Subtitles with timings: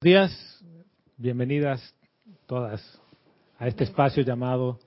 [0.00, 0.62] días,
[1.16, 1.92] bienvenidas
[2.46, 2.80] todas
[3.58, 4.78] a este espacio llamado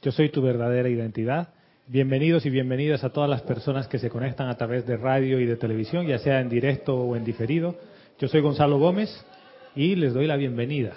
[0.00, 1.52] Yo soy tu verdadera identidad.
[1.86, 5.44] Bienvenidos y bienvenidas a todas las personas que se conectan a través de radio y
[5.44, 7.76] de televisión, ya sea en directo o en diferido.
[8.18, 9.10] Yo soy Gonzalo Gómez
[9.76, 10.94] y les doy la bienvenida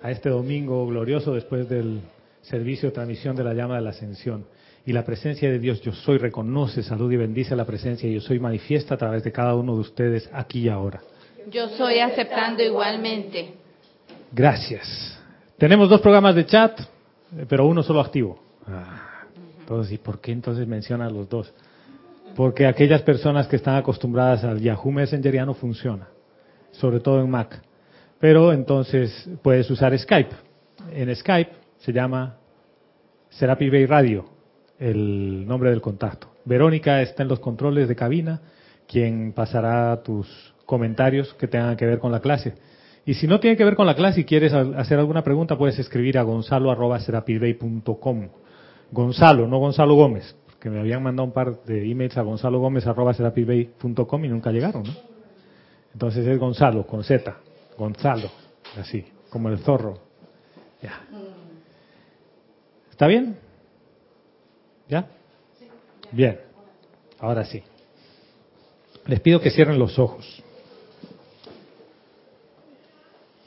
[0.00, 2.00] a este domingo glorioso después del
[2.40, 4.46] servicio de transmisión de la llama de la ascensión.
[4.86, 8.40] Y la presencia de Dios, yo soy, reconoce, salud y bendice la presencia, yo soy
[8.40, 11.02] manifiesta a través de cada uno de ustedes aquí y ahora.
[11.48, 13.54] Yo soy aceptando igualmente.
[14.32, 15.18] Gracias.
[15.58, 16.80] Tenemos dos programas de chat,
[17.48, 18.40] pero uno solo activo.
[18.66, 19.24] Ah,
[19.60, 21.52] entonces, ¿y por qué entonces menciona los dos?
[22.36, 26.08] Porque aquellas personas que están acostumbradas al Yahoo Messenger ya no funciona,
[26.72, 27.60] sobre todo en Mac.
[28.18, 30.34] Pero entonces puedes usar Skype.
[30.92, 32.36] En Skype se llama
[33.30, 34.26] Serapi Bay Radio,
[34.78, 36.28] el nombre del contacto.
[36.44, 38.40] Verónica está en los controles de cabina,
[38.86, 42.54] quien pasará tus comentarios que tengan que ver con la clase.
[43.04, 45.76] Y si no tiene que ver con la clase y quieres hacer alguna pregunta, puedes
[45.80, 48.28] escribir a gonzalo.com.
[48.92, 54.28] Gonzalo, no Gonzalo Gómez, porque me habían mandado un par de emails a gonzalo y
[54.28, 54.92] nunca llegaron, ¿no?
[55.92, 57.36] Entonces es Gonzalo, con Z,
[57.76, 58.30] Gonzalo,
[58.78, 59.98] así, como el zorro.
[60.80, 61.00] Ya.
[62.92, 63.36] ¿Está bien?
[64.88, 65.08] ¿Ya?
[66.12, 66.38] Bien,
[67.18, 67.60] ahora sí.
[69.06, 70.44] Les pido que cierren los ojos.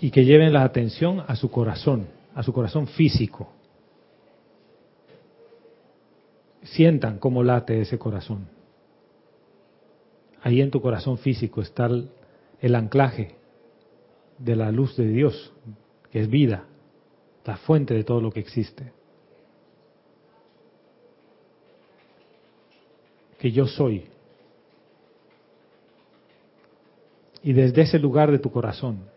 [0.04, 3.48] Y que lleven la atención a su corazón, a su corazón físico.
[6.62, 8.50] Sientan cómo late ese corazón.
[10.42, 13.36] Ahí en tu corazón físico está el, anclaje
[14.40, 15.54] de la luz de Dios,
[16.12, 16.66] que es vida,
[17.46, 18.92] la fuente de todo lo que existe.
[23.40, 24.04] Que yo soy.
[27.42, 29.12] Y desde ese lugar de tu corazón,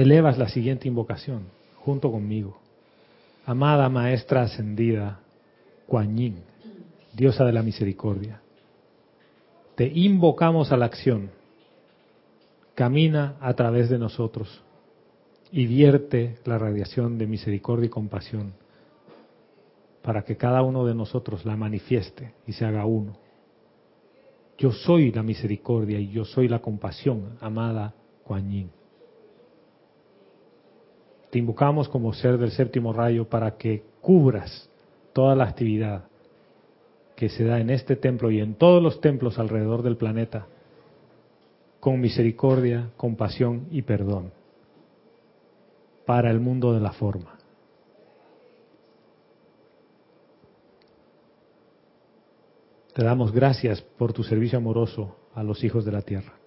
[0.00, 1.42] elevas la siguiente invocación
[1.76, 2.58] junto conmigo.
[3.44, 5.20] Amada Maestra Ascendida,
[5.86, 6.36] Kuan Yin,
[7.12, 8.40] Diosa de la Misericordia,
[9.74, 11.30] te invocamos a la acción.
[12.74, 14.62] Camina a través de nosotros
[15.52, 18.54] y vierte la radiación de misericordia y compasión
[20.02, 23.18] para que cada uno de nosotros la manifieste y se haga uno.
[24.56, 27.92] Yo soy la misericordia y yo soy la compasión, amada
[28.24, 28.79] Kuan Yin.
[31.30, 34.68] Te invocamos como ser del séptimo rayo para que cubras
[35.12, 36.04] toda la actividad
[37.14, 40.46] que se da en este templo y en todos los templos alrededor del planeta
[41.78, 44.32] con misericordia, compasión y perdón
[46.04, 47.38] para el mundo de la forma.
[52.94, 56.39] Te damos gracias por tu servicio amoroso a los hijos de la tierra.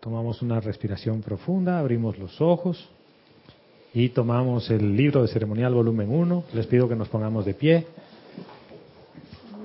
[0.00, 2.88] Tomamos una respiración profunda, abrimos los ojos
[3.92, 6.44] y tomamos el libro de ceremonial volumen 1.
[6.54, 7.86] Les pido que nos pongamos de pie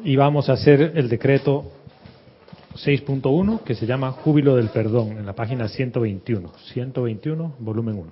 [0.04, 1.72] y vamos a hacer el decreto
[2.74, 6.52] 6.1 que se llama Júbilo del Perdón en la página 121.
[6.74, 8.12] 121, volumen 1.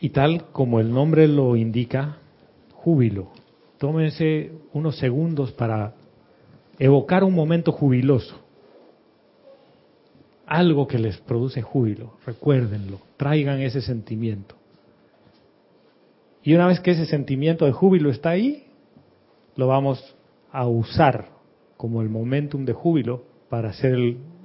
[0.00, 2.16] Y tal como el nombre lo indica,
[2.74, 3.28] júbilo.
[3.78, 5.94] Tómense unos segundos para
[6.80, 8.45] evocar un momento jubiloso
[10.46, 14.54] algo que les produce júbilo, recuérdenlo, traigan ese sentimiento.
[16.42, 18.68] Y una vez que ese sentimiento de júbilo está ahí,
[19.56, 20.14] lo vamos
[20.52, 21.26] a usar
[21.76, 23.94] como el momentum de júbilo para hacer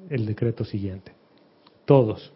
[0.10, 1.14] el, decreto siguiente.
[1.86, 2.34] Todos.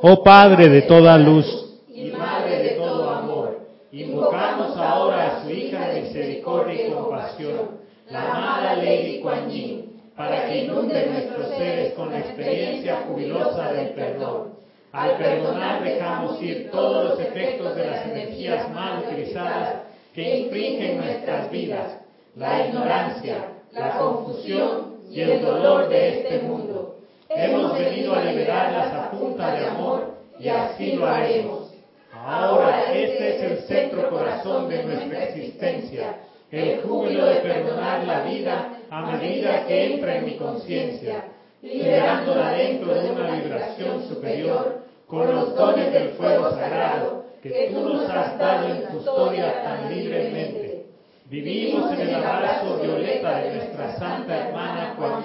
[0.00, 1.46] Oh Padre de toda luz
[1.94, 3.60] y Madre de todo amor,
[3.92, 9.81] invocamos ahora a su hija de misericordia y compasión, la amada Lady Kuan Yin
[10.16, 14.54] para que inunde nuestros seres con la experiencia jubilosa del perdón.
[14.92, 19.76] Al perdonar dejamos ir todos los efectos de las energías mal utilizadas
[20.14, 21.98] que infringen nuestras vidas,
[22.36, 26.96] la ignorancia, la confusión y el dolor de este mundo.
[27.30, 31.72] Hemos venido a liberarlas a punta de amor y así lo haremos.
[32.12, 36.16] Ahora este es el centro corazón de nuestra existencia,
[36.50, 41.24] el júbilo de perdonar la vida a medida que entra en mi conciencia,
[41.62, 48.08] liberándola dentro de una vibración superior con los dones del fuego sagrado que tú nos
[48.10, 50.84] has dado en custodia tan libremente.
[51.24, 55.24] Vivimos en el abrazo violeta de nuestra santa hermana Kuan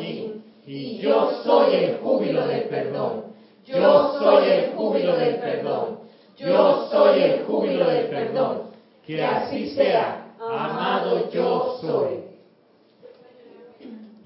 [0.66, 3.26] y yo soy el júbilo del perdón.
[3.66, 6.00] Yo soy el júbilo del perdón.
[6.38, 8.62] Yo soy el júbilo del perdón.
[9.06, 11.78] Que así sea, amado yo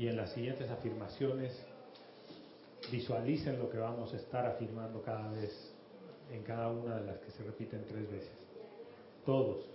[0.09, 1.53] las siguientes afirmaciones
[2.92, 5.51] visualicen lo que vamos a estar afirmando cada vez,
[6.31, 8.31] en cada una de las que se repiten tres veces.
[9.25, 9.65] Todos.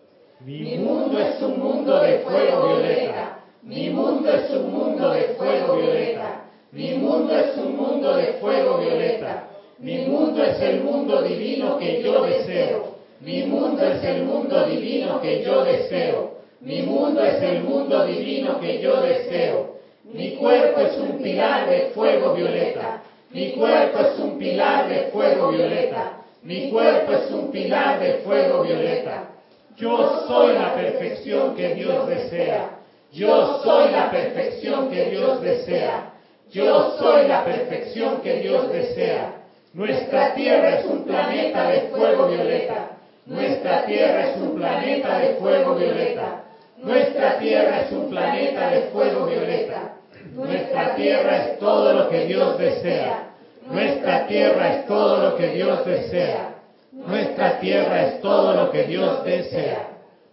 [0.40, 3.38] Mi mundo es un mundo de fuego violeta.
[3.62, 6.44] Mi mundo es un mundo de fuego violeta.
[6.72, 9.48] Mi mundo es un mundo de fuego violeta.
[9.78, 12.96] Mi mundo es el mundo divino que yo deseo.
[13.20, 16.36] Mi mundo es el mundo divino que yo deseo.
[16.60, 19.75] Mi mundo es el mundo divino que yo deseo.
[20.16, 23.02] Mi cuerpo es un pilar de fuego violeta.
[23.30, 26.22] Mi cuerpo es un pilar de fuego violeta.
[26.42, 29.28] Mi cuerpo es un pilar de fuego violeta.
[29.76, 32.70] Yo soy la perfección que Dios desea.
[33.12, 36.12] Yo soy la perfección que Dios desea.
[36.50, 39.34] Yo soy la perfección que Dios desea.
[39.74, 42.96] Nuestra Tierra es un planeta de fuego violeta.
[43.26, 46.44] Nuestra Tierra es un planeta de fuego violeta.
[46.78, 49.96] Nuestra Tierra es un planeta de fuego violeta.
[50.34, 53.30] Nuestra Tierra es todo lo que Dios desea.
[53.70, 56.54] Nuestra Tierra es todo lo que Dios desea.
[56.92, 59.88] Nuestra Tierra es todo lo que Dios desea.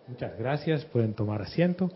[0.08, 0.86] Muchas gracias.
[0.86, 1.90] Pueden tomar asiento.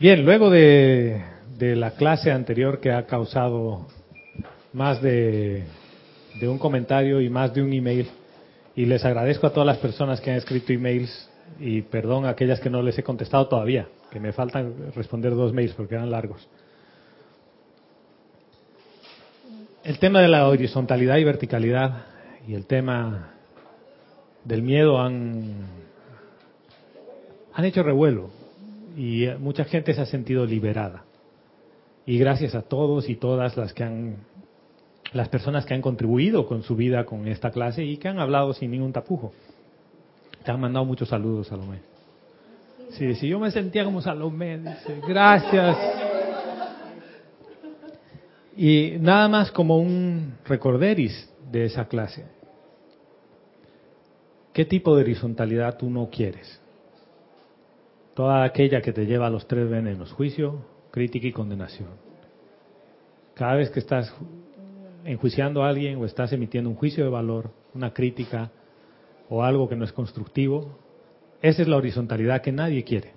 [0.00, 1.22] Bien, luego de,
[1.58, 3.86] la clase anterior que ha causado
[4.72, 5.64] más de,
[6.40, 8.08] un comentario y más de un email,
[8.74, 12.60] y les agradezco a todas las personas que han escrito emails y perdón a aquellas
[12.60, 16.48] que no les he contestado todavía, que me faltan responder dos mails porque eran largos.
[19.82, 22.04] El tema de la horizontalidad y verticalidad
[22.46, 23.34] y el tema
[24.44, 25.66] del miedo han,
[27.54, 28.30] han hecho revuelo
[28.96, 31.04] y mucha gente se ha sentido liberada.
[32.06, 34.16] Y gracias a todos y todas las que han,
[35.12, 38.52] las personas que han contribuido con su vida con esta clase y que han hablado
[38.52, 39.32] sin ningún tapujo.
[40.44, 41.80] Te han mandado muchos saludos, Salomé.
[42.90, 45.76] Sí, sí, yo me sentía como Salomé, dice, gracias.
[48.56, 52.26] Y nada más como un recorderis de esa clase.
[54.52, 56.60] ¿Qué tipo de horizontalidad tú no quieres?
[58.20, 61.88] toda aquella que te lleva a los tres venenos, juicio, crítica y condenación.
[63.32, 64.14] Cada vez que estás
[65.06, 68.50] enjuiciando a alguien o estás emitiendo un juicio de valor, una crítica
[69.30, 70.76] o algo que no es constructivo,
[71.40, 73.12] esa es la horizontalidad que nadie quiere.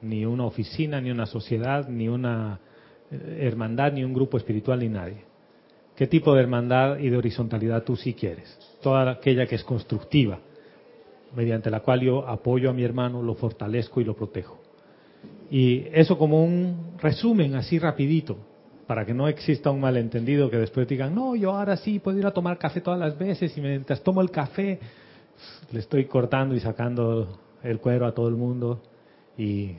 [0.00, 2.58] Ni una oficina, ni una sociedad, ni una
[3.10, 5.22] eh, hermandad, ni un grupo espiritual, ni nadie.
[5.94, 8.58] ¿Qué tipo de hermandad y de horizontalidad tú sí quieres?
[8.82, 10.40] Toda aquella que es constructiva,
[11.36, 14.58] mediante la cual yo apoyo a mi hermano, lo fortalezco y lo protejo.
[15.50, 18.38] Y eso como un resumen así rapidito,
[18.86, 22.26] para que no exista un malentendido que después digan, no, yo ahora sí puedo ir
[22.26, 24.80] a tomar café todas las veces y mientras tomo el café
[25.72, 28.82] le estoy cortando y sacando el cuero a todo el mundo
[29.36, 29.72] y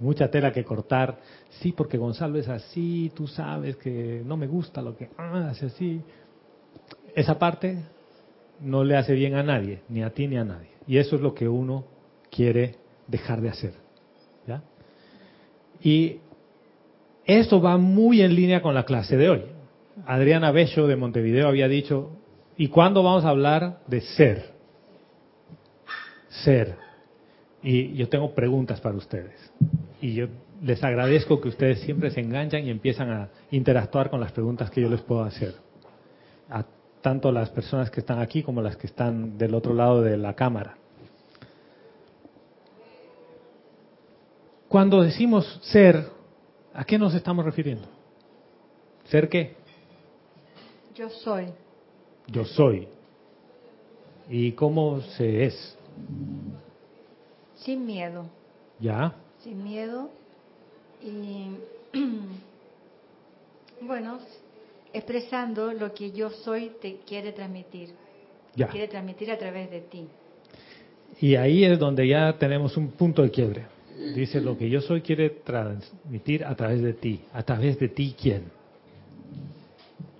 [0.00, 1.18] mucha tela que cortar.
[1.60, 6.00] Sí, porque Gonzalo es así, tú sabes que no me gusta lo que hace así.
[7.14, 7.78] Esa parte
[8.60, 10.70] no le hace bien a nadie, ni a ti ni a nadie.
[10.86, 11.84] Y eso es lo que uno
[12.30, 13.72] quiere dejar de hacer.
[14.46, 14.62] ¿ya?
[15.82, 16.18] Y
[17.24, 19.42] esto va muy en línea con la clase de hoy.
[20.06, 22.10] Adriana Bello de Montevideo había dicho,
[22.56, 24.57] ¿y cuándo vamos a hablar de ser?
[26.28, 26.76] Ser.
[27.62, 29.52] Y yo tengo preguntas para ustedes.
[30.00, 30.28] Y yo
[30.62, 34.80] les agradezco que ustedes siempre se enganchan y empiezan a interactuar con las preguntas que
[34.80, 35.54] yo les puedo hacer.
[36.50, 36.64] A
[37.00, 40.34] tanto las personas que están aquí como las que están del otro lado de la
[40.34, 40.76] cámara.
[44.68, 46.04] Cuando decimos ser,
[46.74, 47.88] ¿a qué nos estamos refiriendo?
[49.04, 49.56] ¿Ser qué?
[50.94, 51.46] Yo soy.
[52.26, 52.88] Yo soy.
[54.28, 55.77] ¿Y cómo se es?
[57.56, 58.26] Sin miedo.
[58.80, 59.14] ¿Ya?
[59.42, 60.10] Sin miedo.
[61.02, 61.50] Y
[63.82, 64.18] bueno,
[64.92, 67.90] expresando lo que yo soy te quiere transmitir.
[68.54, 68.68] Ya.
[68.68, 70.06] Quiere transmitir a través de ti.
[71.20, 73.66] Y ahí es donde ya tenemos un punto de quiebre.
[74.14, 77.20] Dice, lo que yo soy quiere transmitir a través de ti.
[77.32, 78.44] ¿A través de ti quién?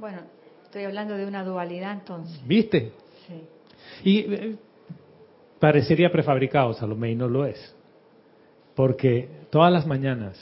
[0.01, 0.19] Bueno,
[0.65, 2.41] estoy hablando de una dualidad entonces.
[2.47, 2.93] ¿Viste?
[3.27, 3.45] Sí.
[4.05, 4.57] Y eh,
[5.59, 7.75] parecería prefabricado, Salomé, y no lo es.
[8.75, 10.39] Porque todas las mañanas,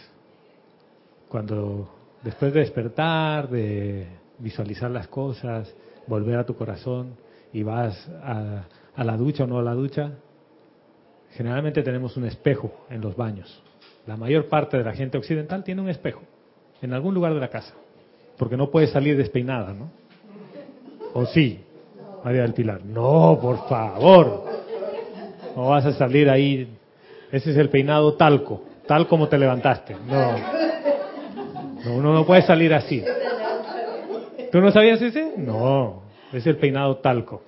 [1.29, 1.89] cuando
[2.23, 4.07] después de despertar, de
[4.39, 5.75] visualizar las cosas,
[6.07, 7.15] volver a tu corazón
[7.53, 10.13] y vas a, a la ducha o no a la ducha,
[11.33, 13.63] generalmente tenemos un espejo en los baños.
[14.07, 16.23] La mayor parte de la gente occidental tiene un espejo
[16.83, 17.75] en algún lugar de la casa,
[18.37, 19.91] porque no puede salir despeinada, ¿no?
[21.15, 21.61] ¿O sí,
[22.23, 22.85] María del Pilar?
[22.85, 24.66] No, por favor.
[25.57, 26.69] No vas a salir ahí
[27.33, 29.97] Ese es el peinado talco, tal como te levantaste.
[30.07, 30.33] No,
[31.85, 33.03] no uno no puede salir así.
[34.53, 35.33] ¿Tú no sabías ese?
[35.37, 37.43] No, es el peinado talco,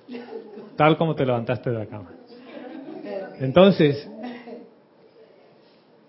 [0.75, 2.11] tal como te levantaste de la cama.
[3.39, 4.09] Entonces,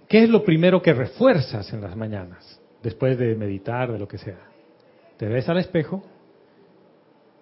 [0.08, 4.18] ¿qué es lo primero que refuerzas en las mañanas, después de meditar, de lo que
[4.18, 4.40] sea?
[5.16, 6.02] Te ves al espejo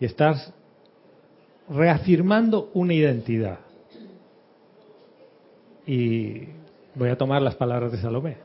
[0.00, 0.52] y estás
[1.70, 3.67] reafirmando una identidad.
[5.88, 6.48] Y
[6.94, 8.36] voy a tomar las palabras de Salomé.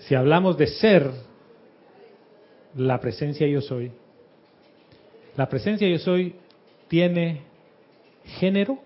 [0.00, 1.08] Si hablamos de ser
[2.74, 3.92] la presencia yo soy,
[5.36, 6.34] la presencia yo soy
[6.88, 7.42] tiene
[8.40, 8.80] género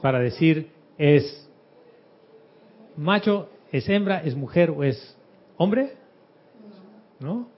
[0.00, 1.50] para decir es
[2.96, 5.16] macho, es hembra, es mujer o es
[5.56, 5.94] hombre,
[7.18, 7.48] ¿no?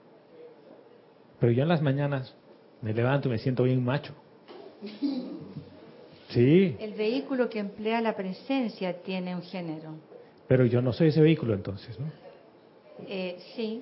[1.39, 2.35] Pero yo en las mañanas
[2.81, 4.15] me levanto y me siento bien macho.
[6.29, 6.75] Sí.
[6.79, 9.95] El vehículo que emplea la presencia tiene un género.
[10.47, 12.07] Pero yo no soy ese vehículo entonces, ¿no?
[13.07, 13.81] Eh, sí.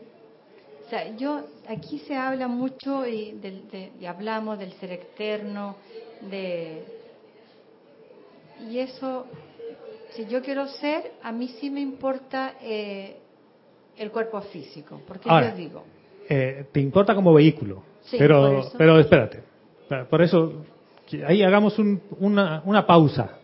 [0.86, 3.40] O sea, yo, aquí se habla mucho y,
[4.00, 5.75] y hablamos del ser externo,
[6.30, 6.84] de...
[8.70, 9.25] Y eso,
[10.12, 13.16] si yo quiero ser, a mí sí me importa eh,
[13.98, 15.02] el cuerpo físico.
[15.08, 15.84] Porque yo digo...
[16.30, 19.44] Eh, te importa como vehículo, pero, pero espérate.
[20.10, 20.66] Por eso,
[21.26, 21.78] ahí hagamos
[22.20, 23.38] una, una pausa.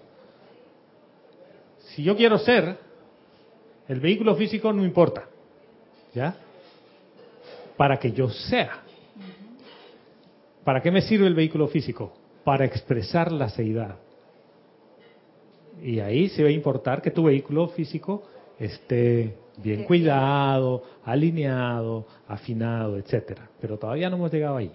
[1.79, 2.77] Si yo quiero ser,
[3.87, 5.27] el vehículo físico no importa.
[6.13, 6.35] ¿Ya?
[7.77, 8.83] Para que yo sea.
[10.63, 12.13] ¿Para qué me sirve el vehículo físico?
[12.43, 13.95] Para expresar la seidad.
[15.81, 18.23] Y ahí se va a importar que tu vehículo físico
[18.59, 23.49] esté bien cuidado, alineado, afinado, etcétera.
[23.59, 24.71] Pero todavía no hemos llegado ahí.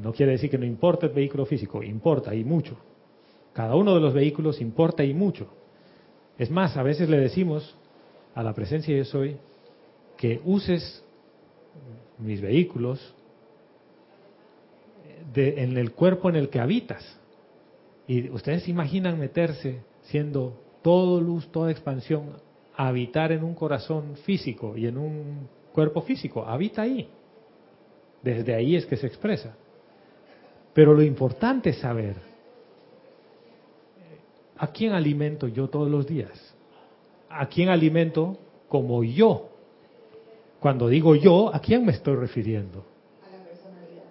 [0.00, 2.76] No quiere decir que no importa el vehículo físico, importa y mucho.
[3.52, 5.48] Cada uno de los vehículos importa y mucho.
[6.38, 7.76] Es más, a veces le decimos
[8.34, 9.36] a la presencia de soy
[10.16, 11.04] que uses
[12.18, 13.14] mis vehículos
[15.34, 17.20] en el cuerpo en el que habitas.
[18.06, 22.32] Y ustedes imaginan meterse siendo todo luz, toda expansión,
[22.76, 27.08] habitar en un corazón físico y en un cuerpo físico, habita ahí.
[28.22, 29.56] Desde ahí es que se expresa.
[30.74, 32.16] Pero lo importante es saber,
[34.58, 36.54] ¿a quién alimento yo todos los días?
[37.30, 38.36] ¿A quién alimento
[38.68, 39.50] como yo?
[40.58, 42.84] Cuando digo yo, ¿a quién me estoy refiriendo?
[43.22, 44.04] A la personalidad.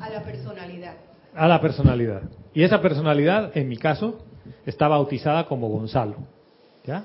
[0.00, 0.96] A la personalidad.
[1.34, 2.22] A la personalidad.
[2.54, 4.18] Y esa personalidad, en mi caso,
[4.64, 6.16] está bautizada como Gonzalo.
[6.84, 7.04] ¿Ya?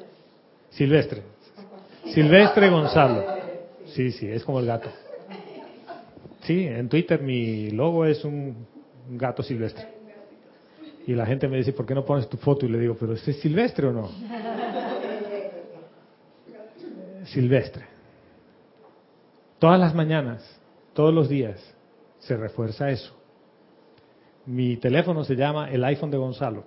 [0.69, 1.23] Silvestre.
[2.13, 3.23] Silvestre Gonzalo.
[3.87, 4.89] Sí, sí, es como el gato.
[6.45, 8.67] Sí, en Twitter mi logo es un
[9.09, 9.87] gato silvestre.
[11.07, 12.65] Y la gente me dice, ¿por qué no pones tu foto?
[12.65, 14.09] Y le digo, ¿pero este es silvestre o no?
[17.25, 17.85] silvestre.
[19.59, 20.59] Todas las mañanas,
[20.93, 21.59] todos los días,
[22.19, 23.13] se refuerza eso.
[24.45, 26.63] Mi teléfono se llama el iPhone de Gonzalo.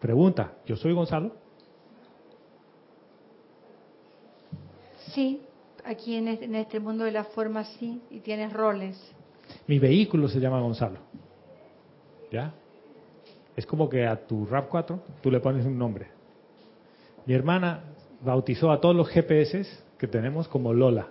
[0.00, 1.32] Pregunta, ¿yo soy Gonzalo?
[5.12, 5.42] Sí,
[5.84, 8.98] aquí en este, mundo de la forma sí, y tienes roles.
[9.66, 10.98] Mi vehículo se llama Gonzalo.
[12.32, 12.52] ¿Ya?
[13.56, 16.08] Es como que a tu RAP4 tú le pones un nombre.
[17.26, 17.84] Mi hermana
[18.22, 19.66] bautizó a todos los GPS
[19.98, 21.08] que tenemos como Lola.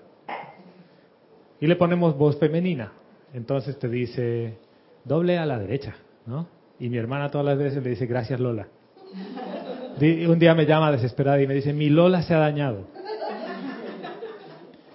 [1.59, 2.91] Y le ponemos voz femenina.
[3.33, 4.57] Entonces te dice
[5.05, 6.47] doble a la derecha, ¿no?
[6.79, 8.67] Y mi hermana todas las veces le dice gracias Lola.
[10.27, 12.87] Un día me llama desesperada y me dice, mi Lola se ha dañado.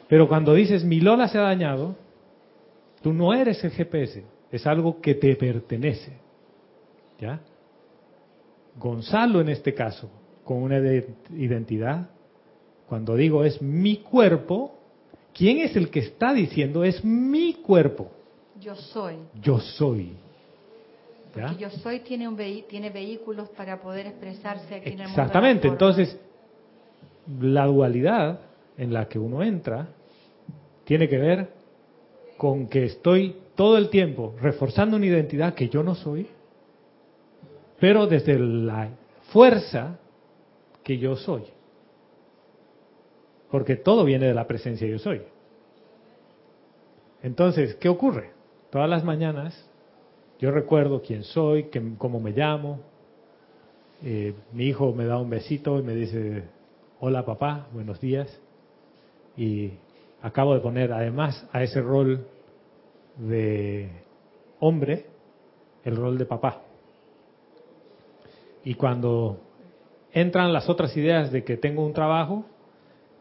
[0.08, 1.94] Pero cuando dices, mi Lola se ha dañado,
[3.02, 6.12] tú no eres el GPS, es algo que te pertenece.
[7.20, 7.40] ¿Ya?
[8.76, 10.08] Gonzalo en este caso,
[10.44, 10.78] con una
[11.30, 12.08] identidad,
[12.88, 14.78] cuando digo es mi cuerpo,
[15.34, 18.10] ¿quién es el que está diciendo es mi cuerpo?
[18.58, 19.16] Yo soy.
[19.42, 20.12] Yo soy.
[21.34, 22.36] Porque yo soy tiene, un
[22.68, 25.22] tiene vehículos para poder expresarse aquí en el mundo.
[25.22, 26.18] Exactamente, entonces
[27.40, 28.40] la dualidad
[28.78, 29.88] en la que uno entra
[30.88, 31.50] tiene que ver
[32.38, 36.26] con que estoy todo el tiempo reforzando una identidad que yo no soy,
[37.78, 38.88] pero desde la
[39.30, 39.98] fuerza
[40.82, 41.42] que yo soy.
[43.50, 45.20] Porque todo viene de la presencia yo soy.
[47.22, 48.30] Entonces, ¿qué ocurre?
[48.70, 49.68] Todas las mañanas
[50.38, 51.68] yo recuerdo quién soy,
[51.98, 52.80] cómo me llamo.
[54.02, 56.44] Eh, mi hijo me da un besito y me dice,
[56.98, 58.40] hola papá, buenos días.
[59.36, 59.72] Y
[60.22, 62.26] acabo de poner además a ese rol
[63.16, 63.90] de
[64.60, 65.06] hombre
[65.84, 66.62] el rol de papá.
[68.64, 69.40] Y cuando
[70.12, 72.44] entran las otras ideas de que tengo un trabajo,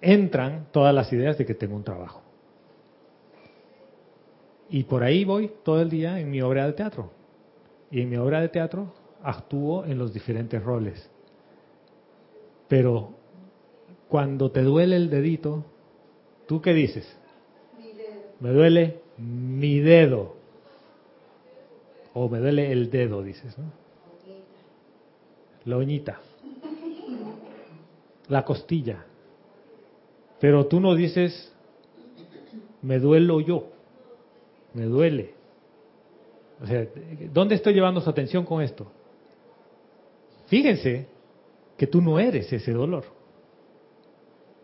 [0.02, 2.22] entran todas las ideas de que tengo un trabajo.
[4.70, 7.12] Y por ahí voy todo el día en mi obra de teatro.
[7.90, 11.10] Y en mi obra de teatro actúo en los diferentes roles.
[12.68, 13.12] Pero
[14.10, 15.64] cuando te duele el dedito,
[16.48, 17.06] ¿tú qué dices?
[18.40, 20.36] Me duele mi dedo.
[22.14, 23.72] O me duele el dedo, dices, ¿no?
[25.66, 26.20] La uñita.
[28.30, 29.06] La costilla.
[30.40, 31.54] Pero tú no dices,
[32.82, 33.68] me duelo yo.
[34.74, 35.34] Me duele.
[36.62, 36.88] O sea,
[37.34, 38.92] ¿dónde estoy llevando su atención con esto?
[40.48, 41.08] Fíjense
[41.78, 43.17] que tú no eres ese dolor.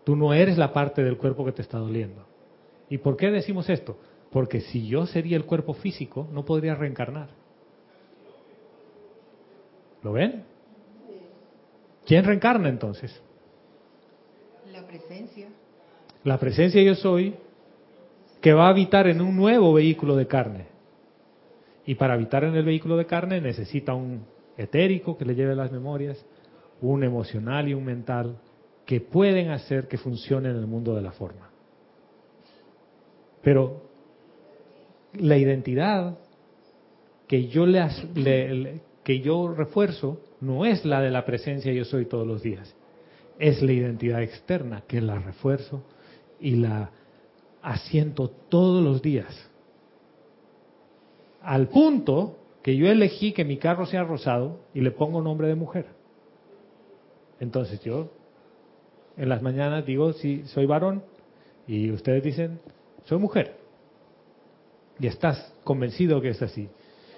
[0.03, 2.25] Tú no eres la parte del cuerpo que te está doliendo.
[2.89, 3.97] ¿Y por qué decimos esto?
[4.31, 7.29] Porque si yo sería el cuerpo físico, no podría reencarnar.
[10.01, 10.43] ¿Lo ven?
[12.05, 13.21] ¿Quién reencarna entonces?
[14.71, 15.47] La presencia.
[16.23, 17.35] La presencia yo soy
[18.41, 20.65] que va a habitar en un nuevo vehículo de carne.
[21.85, 24.25] Y para habitar en el vehículo de carne necesita un
[24.57, 26.25] etérico que le lleve las memorias,
[26.81, 28.37] un emocional y un mental
[28.85, 31.49] que pueden hacer que funcione en el mundo de la forma.
[33.41, 33.83] Pero
[35.13, 36.17] la identidad
[37.27, 42.27] que yo, le, que yo refuerzo no es la de la presencia yo soy todos
[42.27, 42.75] los días,
[43.39, 45.83] es la identidad externa que la refuerzo
[46.39, 46.91] y la
[47.61, 49.49] asiento todos los días.
[51.41, 55.55] Al punto que yo elegí que mi carro sea rosado y le pongo nombre de
[55.55, 55.87] mujer.
[57.39, 58.11] Entonces yo
[59.17, 61.03] en las mañanas digo, sí, soy varón,
[61.67, 62.59] y ustedes dicen,
[63.05, 63.55] soy mujer.
[64.99, 66.69] Y estás convencido que es así.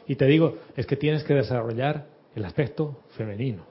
[0.07, 2.05] Y te digo, es que tienes que desarrollar
[2.35, 3.63] el aspecto femenino.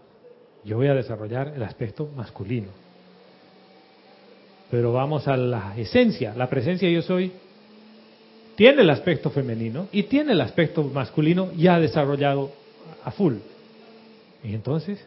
[0.64, 2.68] Yo voy a desarrollar el aspecto masculino.
[4.70, 7.32] Pero vamos a la esencia, la presencia yo soy
[8.56, 12.52] tiene el aspecto femenino y tiene el aspecto masculino ya desarrollado
[13.04, 13.34] a full.
[14.42, 15.04] Y entonces,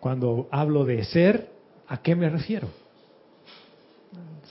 [0.00, 1.48] cuando hablo de ser,
[1.94, 2.68] ¿a qué me refiero?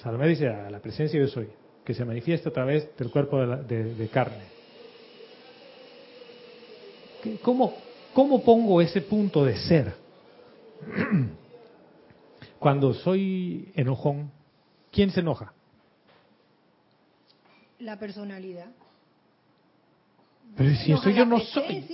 [0.02, 1.50] Salomé dice a la presencia yo soy,
[1.84, 4.46] que se manifiesta a través del cuerpo de, carne.
[7.42, 7.74] ¿Cómo,
[8.14, 9.94] ¿Cómo pongo ese punto de ser?
[12.60, 14.32] Cuando soy enojón,
[14.92, 15.54] ¿quién se enoja?
[17.80, 18.68] La personalidad.
[20.56, 21.86] Pero si eso yo no soy.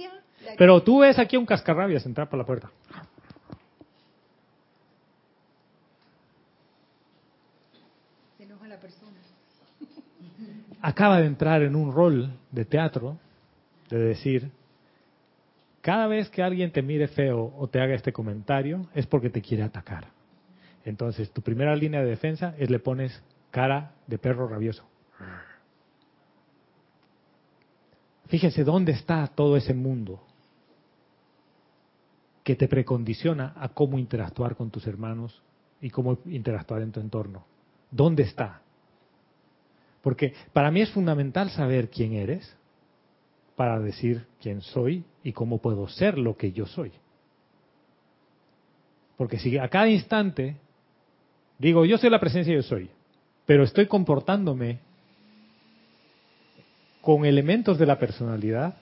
[0.58, 2.70] Pero tú ves aquí un cascarrabias entrar por la puerta.
[8.38, 9.18] Se enoja la persona.
[10.82, 13.18] Acaba de entrar en un rol de teatro
[13.90, 14.52] de decir,
[15.82, 19.42] cada vez que alguien te mire feo o te haga este comentario es porque te
[19.42, 20.08] quiere atacar.
[20.86, 24.86] Entonces, tu primera línea de defensa es le pones cara de perro rabioso.
[28.28, 30.24] Fíjense dónde está todo ese mundo
[32.44, 35.42] que te precondiciona a cómo interactuar con tus hermanos
[35.82, 37.46] y cómo interactuar en tu entorno.
[37.92, 38.62] ¿Dónde está?
[40.02, 42.56] Porque para mí es fundamental saber quién eres
[43.56, 46.92] para decir quién soy y cómo puedo ser lo que yo soy.
[49.18, 50.56] Porque si a cada instante
[51.58, 52.90] digo, yo soy la presencia yo soy,
[53.46, 54.80] pero estoy comportándome
[57.02, 58.76] con elementos de la personalidad,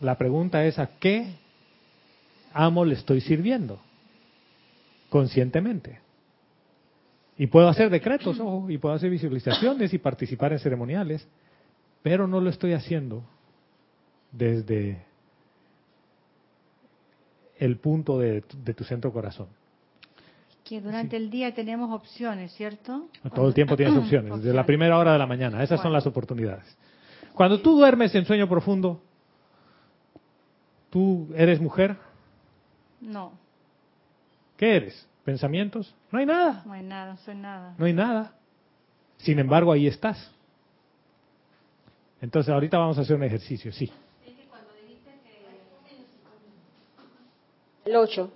[0.00, 1.34] la pregunta es a qué
[2.52, 3.80] amo le estoy sirviendo
[5.08, 6.00] conscientemente.
[7.38, 11.28] Y puedo hacer decretos, ojo, y puedo hacer visualizaciones y participar en ceremoniales,
[12.02, 13.22] pero no lo estoy haciendo
[14.32, 15.04] desde
[17.58, 19.48] el punto de, tu centro corazón.
[20.64, 23.08] Que durante el día tenemos opciones, ¿cierto?
[23.34, 25.62] Todo el tiempo tienes opciones, desde la primera hora de la mañana.
[25.62, 26.76] Esas son las oportunidades.
[27.34, 29.00] Cuando tú duermes en sueño profundo,
[30.90, 31.96] ¿tú eres mujer?
[33.00, 33.32] No.
[34.56, 35.06] ¿Qué eres?
[35.26, 35.92] ¿Pensamientos?
[36.12, 36.62] No hay nada.
[36.64, 37.74] No hay nada, no soy nada.
[37.76, 38.32] No hay nada.
[39.16, 40.30] Sin embargo, ahí estás.
[42.22, 43.90] Entonces, ahorita vamos a hacer un ejercicio, sí.
[47.84, 48.30] El 8.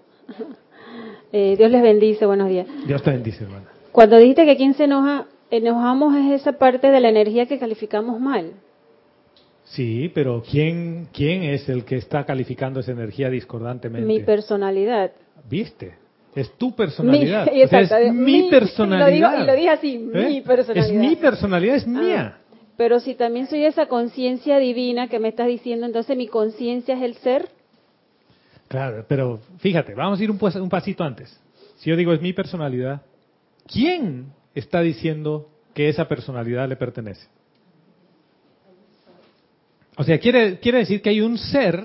[1.32, 2.66] Eh, Dios les bendice, buenos días.
[2.88, 3.66] Dios te bendice, hermana.
[3.92, 8.18] Cuando dijiste que quien se enoja, enojamos es esa parte de la energía que calificamos
[8.18, 8.54] mal.
[9.62, 14.08] Sí, pero ¿quién, ¿quién es el que está calificando esa energía discordantemente?
[14.08, 15.12] Mi personalidad.
[15.48, 15.94] ¿Viste?
[16.34, 17.50] Es tu personalidad.
[17.52, 19.08] Mi, es mi, personalidad.
[19.40, 20.26] Y lo, digo, así, ¿Eh?
[20.28, 20.86] mi personalidad.
[20.86, 22.38] Es mi personalidad, es ah, mía.
[22.76, 27.02] Pero si también soy esa conciencia divina que me estás diciendo, entonces mi conciencia es
[27.02, 27.48] el ser.
[28.68, 31.38] Claro, pero fíjate, vamos a ir un, un pasito antes.
[31.78, 33.02] Si yo digo es mi personalidad,
[33.66, 37.26] ¿quién está diciendo que esa personalidad le pertenece?
[39.96, 41.84] O sea, quiere, quiere decir que hay un ser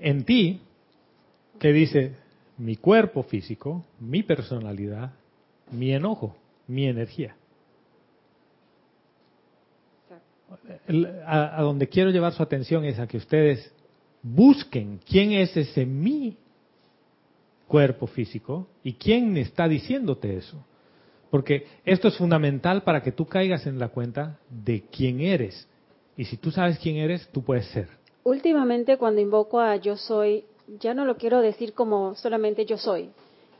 [0.00, 0.60] en ti
[1.62, 2.16] que dice,
[2.58, 5.12] mi cuerpo físico, mi personalidad,
[5.70, 6.34] mi enojo,
[6.66, 7.36] mi energía.
[11.24, 13.72] A, a, donde quiero llevar su atención es a que ustedes
[14.24, 16.36] busquen quién es ese mi
[17.68, 20.66] cuerpo físico y quién está diciéndote eso.
[21.30, 25.68] Porque esto es fundamental para que tú caigas en la cuenta de quién eres.
[26.16, 27.88] Y si tú sabes quién eres, tú puedes ser.
[28.24, 33.10] Últimamente cuando invoco a yo soy, ya no lo quiero decir como solamente yo soy.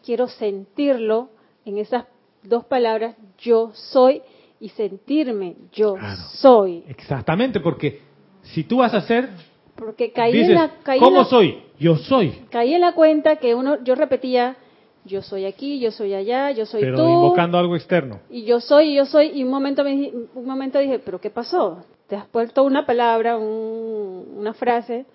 [0.04, 1.28] Quiero sentirlo
[1.64, 2.06] en esas
[2.42, 4.22] dos palabras, yo soy,
[4.62, 5.96] y sentirme yo
[6.34, 6.84] soy.
[6.88, 8.00] Exactamente, porque
[8.42, 9.28] si tú vas a ser,
[9.74, 11.62] porque caí en la, ¿cómo soy?
[11.80, 12.30] Yo soy.
[12.50, 14.56] Caí en la cuenta que uno, yo repetía,
[15.04, 17.08] yo soy aquí, yo soy allá, yo soy pero tú.
[17.08, 18.20] invocando algo externo.
[18.30, 21.84] Y yo soy, yo soy, y un momento, me, un momento dije, pero ¿qué pasó?
[22.06, 25.06] Te has puesto una palabra, un, una frase,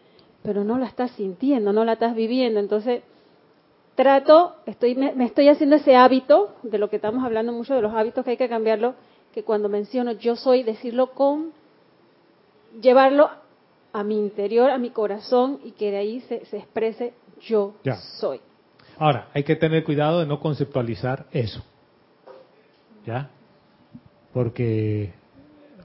[0.43, 2.59] pero no la estás sintiendo, no la estás viviendo.
[2.59, 3.03] Entonces,
[3.95, 7.81] trato, estoy, me, me, estoy haciendo ese hábito, de lo que estamos hablando mucho, de
[7.81, 8.95] los hábitos que hay que cambiarlo,
[9.33, 11.51] que cuando menciono yo soy, decirlo con,
[12.81, 13.29] llevarlo
[13.93, 17.95] a mi interior, a mi corazón, y que de ahí se, se exprese yo Ya.
[18.19, 18.39] soy.
[18.99, 21.63] Ahora, hay que tener cuidado de no conceptualizar eso.
[23.05, 23.29] ¿Ya?
[24.33, 25.13] Porque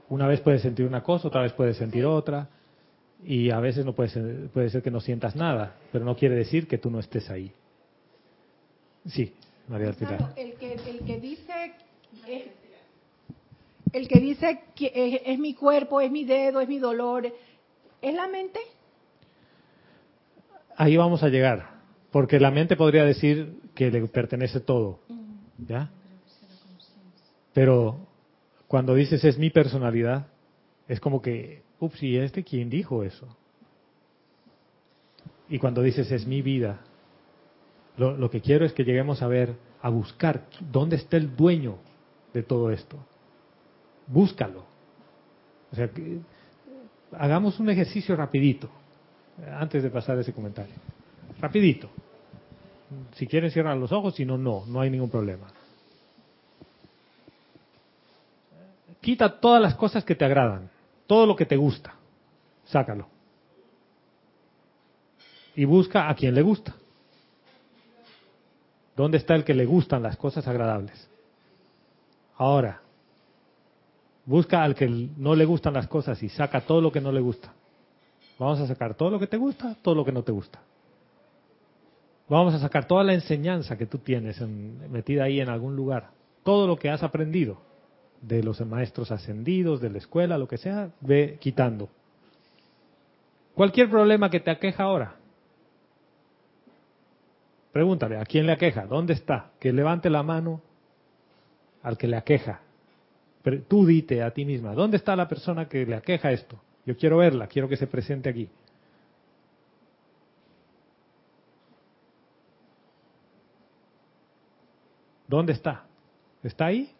[0.09, 2.49] una vez puedes sentir una cosa, otra vez puedes sentir otra,
[3.25, 6.35] y a veces no puede ser, puede ser que no sientas nada, pero no quiere
[6.35, 7.51] decir que tú no estés ahí.
[9.05, 9.33] Sí,
[9.67, 10.17] María del Pilar.
[10.17, 11.73] Claro, el que, el que dice
[12.27, 12.43] es,
[13.91, 17.31] el que dice que es, es mi cuerpo, es mi dedo, es mi dolor,
[18.01, 18.59] ¿es la mente?
[20.75, 21.69] Ahí vamos a llegar,
[22.11, 24.99] porque la mente podría decir que le pertenece todo,
[25.57, 25.91] ¿ya?
[27.53, 28.07] Pero
[28.67, 30.27] cuando dices es mi personalidad,
[30.87, 33.27] es como que, ups, ¿y este quién dijo eso?
[35.49, 36.81] Y cuando dices es mi vida,
[37.97, 41.77] lo, que quiero es que lleguemos a ver, a buscar dónde está el dueño
[42.33, 42.97] de todo esto.
[44.07, 44.65] Búscalo.
[45.71, 46.19] O sea, que,
[47.11, 48.69] hagamos un ejercicio rapidito,
[49.51, 50.73] antes de pasar ese comentario.
[51.39, 51.89] Rapidito.
[53.13, 55.47] Si quieren cierran los ojos, si no, no, no hay ningún problema.
[59.01, 60.69] Quita todas las cosas que te agradan,
[61.07, 61.95] todo lo que te gusta,
[62.65, 63.07] sácalo.
[65.55, 66.75] Y busca a quien le gusta.
[68.95, 71.09] ¿Dónde está el que le gustan las cosas agradables?
[72.37, 72.81] Ahora,
[74.25, 77.21] busca al que no le gustan las cosas y saca todo lo que no le
[77.21, 77.53] gusta.
[78.39, 80.59] Vamos a sacar todo lo que te gusta, todo lo que no te gusta.
[82.29, 86.09] Vamos a sacar toda la enseñanza que tú tienes en, metida ahí en algún lugar.
[86.43, 87.57] Todo lo que has aprendido
[88.23, 91.89] de los maestros ascendidos, de la escuela, lo que sea, ve quitando.
[93.53, 95.15] Cualquier problema que te aqueja ahora,
[97.71, 98.85] pregúntale, ¿a quién le aqueja?
[98.85, 99.51] ¿Dónde está?
[99.59, 100.61] Que levante la mano
[101.83, 102.61] al que le aqueja.
[103.43, 106.57] Pero tú dite a ti misma, ¿dónde está la persona que le aqueja esto?
[106.85, 108.49] Yo quiero verla, quiero que se presente aquí.
[115.27, 115.85] ¿Dónde está?
[116.43, 116.93] ¿Está ahí?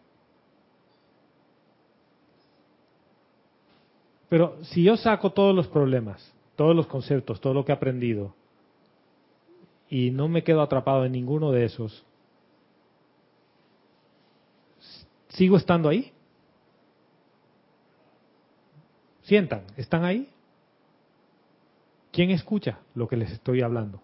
[4.34, 8.34] Pero si yo saco todos los problemas, todos los conceptos, todo lo que he aprendido,
[9.88, 12.04] y no me quedo atrapado en ninguno de esos,
[15.28, 16.12] ¿sigo estando ahí?
[19.22, 20.28] Sientan, ¿están ahí?
[22.10, 24.00] ¿Quién escucha lo que les estoy hablando?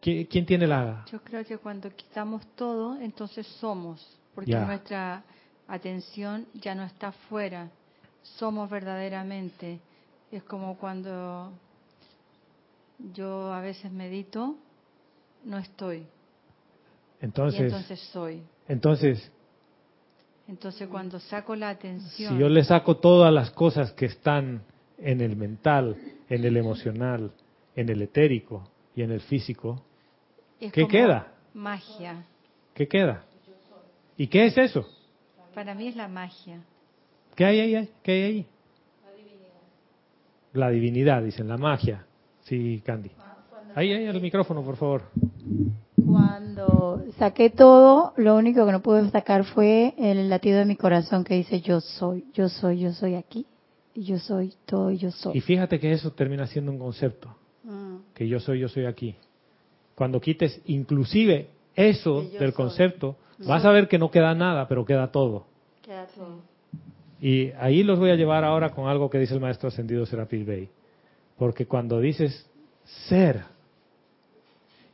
[0.00, 1.04] ¿Quién, tiene la...?
[1.10, 4.64] Yo creo que cuando quitamos todo, entonces somos, porque Ya.
[4.64, 5.24] nuestra
[5.68, 7.70] atención ya no está fuera,
[8.22, 9.80] somos verdaderamente.
[10.30, 11.52] Es como cuando
[13.12, 14.56] yo a veces medito,
[15.44, 18.42] no estoy, y Entonces, entonces soy.
[18.68, 19.30] entonces,
[20.48, 24.62] Entonces cuando saco la atención, si yo le saco todas las cosas que están
[24.98, 25.96] en el mental,
[26.28, 27.32] en el emocional,
[27.76, 29.82] en el etérico y en el físico,
[30.60, 31.32] es ¿qué como queda?
[31.52, 32.24] Magia.
[32.74, 33.24] ¿qué queda?
[34.16, 34.86] ¿Y qué es eso?
[35.54, 36.60] Para mí es la magia.
[37.34, 37.88] ¿Qué hay ahí?
[38.02, 38.46] ¿Qué hay ahí?
[40.52, 42.06] La divinidad, dicen, la magia.
[42.42, 43.10] Sí, Candy.
[43.74, 45.02] Ahí, ahí, el micrófono, por favor.
[46.06, 51.24] Cuando saqué todo, lo único que no pude sacar fue el latido de mi corazón
[51.24, 53.46] que dice yo soy, yo soy, yo soy aquí,
[53.94, 55.36] y yo soy todo, yo soy.
[55.38, 57.96] Y fíjate que eso termina siendo un concepto, Mm.
[58.14, 59.16] que yo soy, yo soy aquí.
[59.94, 62.52] Cuando quites inclusive eso del soy.
[62.52, 65.46] concepto, vas a ver que no queda nada, pero queda todo.
[65.82, 66.40] Queda todo.
[67.20, 70.44] Y ahí los voy a llevar ahora con algo que dice el maestro ascendido Serapis
[70.44, 70.68] Bey.
[71.38, 72.48] Porque cuando dices
[73.08, 73.44] ser,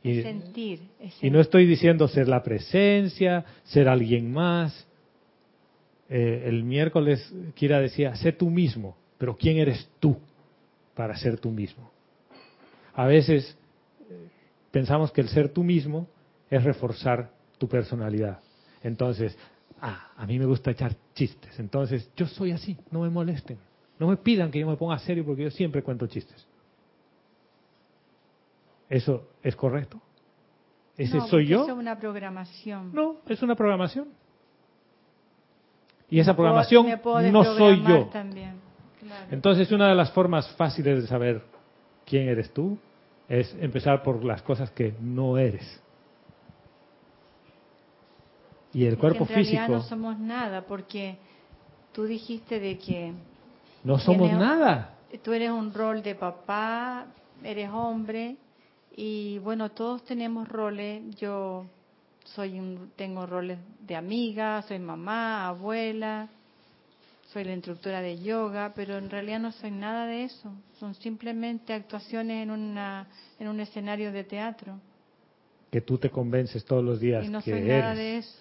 [0.03, 4.87] y, sentir, es y no estoy diciendo ser la presencia, ser alguien más.
[6.09, 10.17] Eh, el miércoles Kira decía, sé tú mismo, pero ¿quién eres tú
[10.95, 11.91] para ser tú mismo?
[12.93, 13.57] A veces
[14.09, 14.27] eh,
[14.71, 16.07] pensamos que el ser tú mismo
[16.49, 17.29] es reforzar
[17.61, 18.39] tu personalidad.
[18.81, 19.37] Entonces,
[19.79, 21.59] ah, a mí me gusta echar chistes.
[21.59, 23.59] Entonces, yo soy así, no me molesten.
[23.99, 26.43] No me pidan que yo me ponga serio porque yo siempre cuento chistes.
[28.89, 30.01] ¿Eso es correcto?
[30.97, 31.61] ¿Ese No, soy yo?
[31.61, 32.91] eso es una programación.
[32.93, 34.07] No, es una programación.
[36.09, 36.87] Y esa programación
[37.31, 38.05] no soy yo.
[38.07, 38.55] También.
[38.99, 39.27] Claro.
[39.29, 41.43] Entonces, una de las formas fáciles de saber
[42.05, 42.79] quién eres tú
[43.29, 45.79] es empezar por las cosas que no eres.
[48.73, 51.17] Y el Es que cuerpo en realidad físico no somos nada, porque
[51.91, 53.13] tú dijiste de que
[53.83, 54.95] no somos tiene- nada.
[55.23, 57.05] tú eres un rol de papá,
[57.43, 58.37] eres hombre,
[58.95, 61.03] y bueno, todos tenemos roles.
[61.17, 61.65] Yo
[62.23, 66.29] soy un, tengo roles de amiga, soy mamá, abuela,
[67.33, 70.51] soy la instructora de yoga, pero en realidad no soy nada de eso.
[70.79, 73.07] Son simplemente actuaciones en una
[73.39, 74.79] en un escenario de teatro
[75.71, 77.81] Que tú te convences todos los días y no que soy eres.
[77.81, 78.37] nada de eso.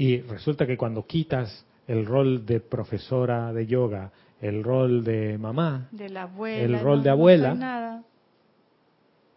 [0.00, 4.10] Y resulta que cuando quitas el rol de profesora de yoga,
[4.40, 6.62] el rol de mamá, De la abuela.
[6.64, 7.50] El rol no- de no abuela.
[7.50, 8.02] soy nada.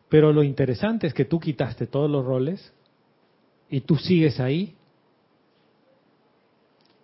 [0.08, 2.72] Pero lo interesante es que tú quitaste todos los roles
[3.70, 4.74] y tú sigues ahí.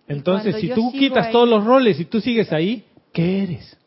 [0.07, 3.77] Entonces, si tú quitas ahí- todos los roles y tú sigues ahí, ¿qué eres?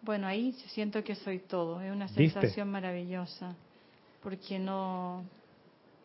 [0.00, 1.82] Bueno, ahí siento que soy todo.
[1.82, 2.30] Es una ¿Viste?
[2.30, 3.54] sensación maravillosa.
[4.22, 5.22] Porque no,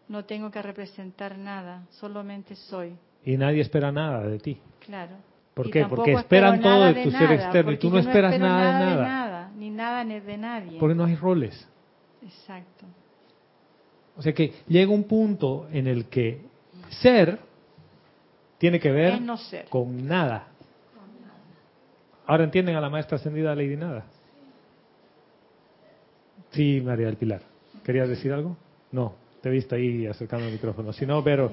[0.10, 1.84] no tengo que representar nada.
[1.92, 2.96] Solamente soy.
[3.24, 4.60] Y nadie espera nada de ti.
[4.86, 5.16] Claro.
[5.54, 5.86] ¿Por Y qué?
[5.86, 8.80] Porque esperan todo nada de tu ser nada, externo y tú no esperas espero nada
[8.80, 9.08] de de nada.
[9.08, 9.52] nada.
[9.56, 10.80] Ni nada ni de nadie.
[10.80, 11.68] Porque no hay roles.
[12.24, 12.86] Exacto.
[14.18, 16.42] O sea que llega un punto en el que
[17.02, 17.40] ser
[18.58, 19.66] tiene que ver Es no ser.
[19.70, 20.48] con nada.
[22.26, 24.06] Ahora entienden a la maestra ascendida Lady Nada.
[26.52, 27.42] Sí, María del Pilar.
[27.84, 28.56] ¿Querías decir algo?
[28.92, 30.92] No, te he visto ahí acercando el micrófono.
[30.94, 31.52] Si no, pero...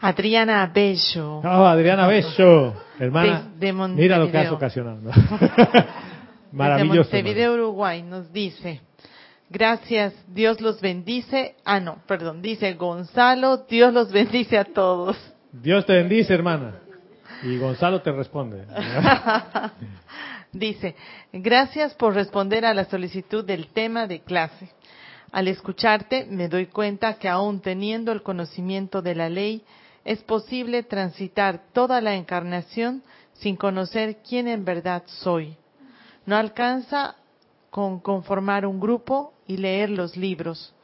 [0.00, 1.38] Adriana Bello.
[1.38, 3.50] Oh, Adriana Bello, hermana.
[3.56, 4.98] De- de mira lo que has ocasionado.
[5.00, 5.10] ¿no?
[5.10, 5.86] Desde
[6.50, 7.10] Maravilloso.
[7.10, 7.54] Montevideo.
[7.54, 8.80] Uruguay, nos dice,
[9.48, 11.54] gracias, Dios los bendice.
[11.64, 15.16] Ah, no, perdón, dice Gonzalo, Dios los bendice a todos.
[15.52, 16.74] Dios te bendice, hermana.
[17.44, 18.64] Y Gonzalo te responde.
[20.52, 20.94] Dice,
[21.32, 24.68] gracias por responder a la solicitud del tema de clase.
[25.32, 29.64] Al escucharte me doy cuenta que aún teniendo el conocimiento de la ley,
[30.04, 35.56] es posible transitar toda la encarnación sin conocer quién en verdad soy.
[36.26, 37.16] No alcanza
[37.70, 40.74] con conformar un grupo y leer los libros.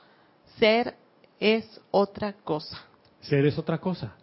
[0.58, 0.96] Ser
[1.38, 2.82] es otra cosa.
[3.20, 4.16] Ser es otra cosa.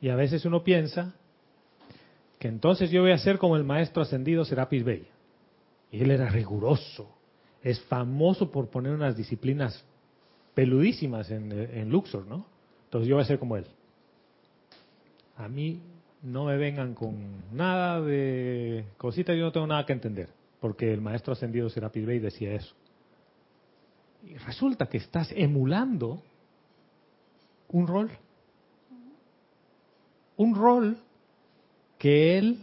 [0.00, 1.14] Y a veces uno piensa
[2.38, 5.06] que entonces yo voy a ser como el maestro ascendido Serapis Bey.
[5.90, 7.08] Y él era riguroso.
[7.64, 9.82] Es famoso por poner unas disciplinas
[10.54, 12.46] peludísimas en, Luxor, ¿no?
[12.84, 13.66] Entonces yo voy a ser como él.
[15.36, 15.80] A mí
[16.22, 20.28] no me vengan con nada de cositas, yo no tengo nada que entender.
[20.60, 22.74] Porque el maestro ascendido Serapis Bey decía eso.
[24.22, 26.22] Y resulta que estás emulando
[27.68, 28.10] un rol.
[30.36, 30.98] Un rol
[31.98, 32.58] que él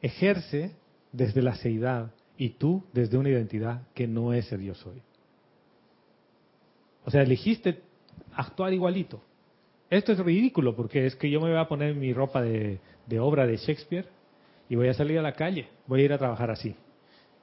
[0.00, 0.72] ejerce
[1.12, 5.02] desde la seidad y tú desde una identidad que no es el yo soy.
[7.04, 7.82] O sea, elegiste
[8.32, 9.20] actuar igualito.
[9.90, 13.20] Esto es ridículo porque es que yo me voy a poner mi ropa de, de
[13.20, 14.06] obra de Shakespeare
[14.70, 16.74] y voy a salir a la calle, voy a ir a trabajar así.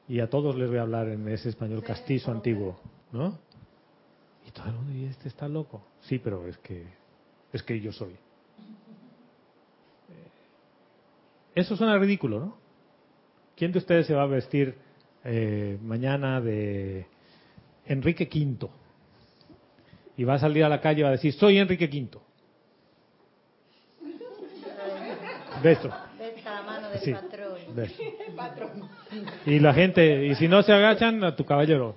[0.07, 2.79] Y a todos les voy a hablar en ese español castizo antiguo,
[3.12, 3.38] ¿no?
[4.47, 5.86] Y todo el mundo, y este está loco.
[6.01, 6.86] Sí, pero es que
[7.53, 8.15] es que yo soy.
[11.53, 12.57] Eso suena ridículo, ¿no?
[13.55, 14.87] ¿Quién de ustedes se va a vestir
[15.23, 17.06] eh, mañana de
[17.86, 18.69] Enrique V?
[20.17, 22.19] Y va a salir a la calle y va a decir, soy Enrique V.
[25.62, 25.89] Beso.
[26.19, 27.13] Besa la mano del Sí.
[28.36, 28.89] patrón.
[29.45, 31.95] Y la gente, y si no se agachan, a tu caballero,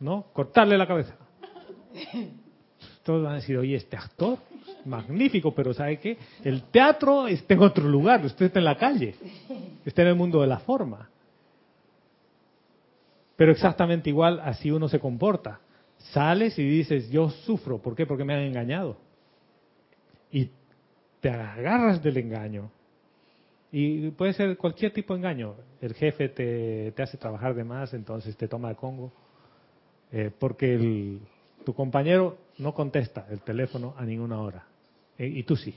[0.00, 0.26] ¿no?
[0.32, 1.14] Cortarle la cabeza.
[3.02, 4.38] Todos van a decir, oye, este actor,
[4.84, 6.18] magnífico, pero ¿sabe qué?
[6.44, 9.14] El teatro está en otro lugar, usted está en la calle,
[9.84, 11.08] está en el mundo de la forma.
[13.36, 15.60] Pero exactamente igual, así uno se comporta.
[16.12, 18.06] Sales y dices, yo sufro, ¿por qué?
[18.06, 18.96] Porque me han engañado.
[20.30, 20.50] Y
[21.20, 22.70] te agarras del engaño.
[23.72, 25.54] Y puede ser cualquier tipo de engaño.
[25.80, 29.12] El jefe te, te hace trabajar de más, entonces te toma de Congo.
[30.12, 31.20] Eh, porque el,
[31.64, 34.64] tu compañero no contesta el teléfono a ninguna hora.
[35.18, 35.74] Eh, y tú sí.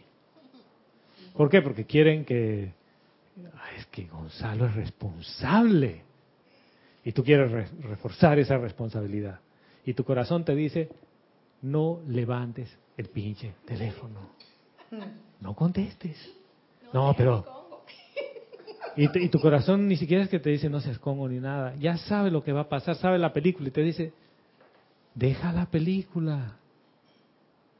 [1.36, 1.62] ¿Por qué?
[1.62, 2.74] Porque quieren que...
[3.78, 6.04] es que Gonzalo es responsable.
[7.10, 9.39] Y tú quieres reforzar esa responsabilidad.
[9.84, 10.89] Y tu corazón te dice,
[11.63, 14.30] no levantes el pinche teléfono.
[15.41, 16.17] No contestes.
[16.93, 17.82] No, pero...
[18.95, 21.74] Y, y, tu corazón ni siquiera es que te dice no seas Congo ni nada.
[21.78, 24.13] Ya sabe lo que va a pasar, sabe la película y te dice,
[25.15, 26.58] deja la película.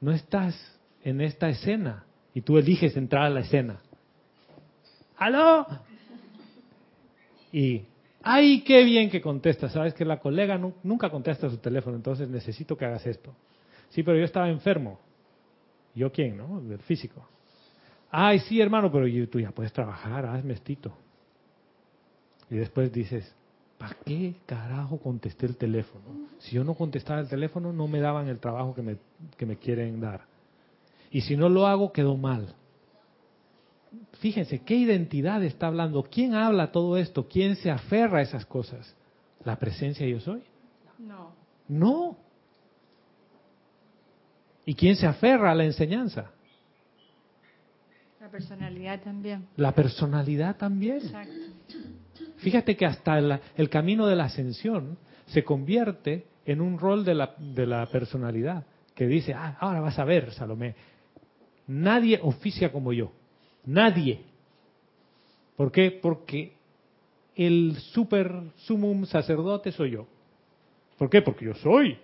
[0.02, 0.56] No estás
[1.04, 3.80] en esta escena y tú eliges entrar a la escena.
[5.18, 5.68] ¡Aló!
[7.52, 7.84] Y,
[8.24, 9.70] ¡ay, qué bien que contesta!
[9.70, 13.34] Sabes que la colega nunca contesta su teléfono, entonces necesito que hagas esto.
[13.90, 15.00] Sí, pero yo estaba enfermo.
[15.96, 16.62] ¿Yo quién, no?
[16.62, 17.28] Del físico.
[18.12, 20.94] Ay, sí, hermano, pero tú ya puedes trabajar, hazme estito.
[22.50, 23.36] Y después dices,
[23.78, 26.04] ¿para qué carajo contesté el teléfono?
[26.40, 28.98] Si yo no contestaba el teléfono, no me daban el trabajo que me,
[29.38, 30.22] que me quieren dar.
[31.12, 32.56] Y si no lo hago, quedó mal.
[34.20, 36.04] Fíjense, ¿qué identidad está hablando?
[36.04, 37.28] ¿Quién habla todo esto?
[37.28, 38.96] ¿Quién se aferra a esas cosas?
[39.44, 40.44] ¿La presencia yo soy?
[41.00, 41.34] No.
[41.68, 42.18] No.
[44.66, 46.32] ¿Y quién se aferra a la enseñanza?
[48.20, 49.48] La personalidad también.
[49.56, 50.98] La personalidad también.
[50.98, 51.34] Exacto.
[52.38, 54.98] Fíjate que hasta el, camino de la ascensión
[55.28, 60.00] se convierte en un rol de la, de la personalidad, que dice, ah, ahora vas
[60.00, 60.76] a ver, Salomé,
[61.68, 63.12] nadie oficia como yo,
[63.66, 64.22] nadie.
[65.56, 65.92] ¿Por qué?
[65.92, 66.54] Porque
[67.36, 70.08] el super sumum sacerdote soy yo.
[70.98, 71.22] ¿Por qué?
[71.22, 71.98] Porque yo soy.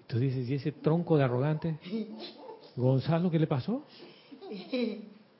[0.00, 1.78] Y tú dices, ¿y ese tronco de arrogante?
[2.76, 3.82] Gonzalo, ¿qué le pasó?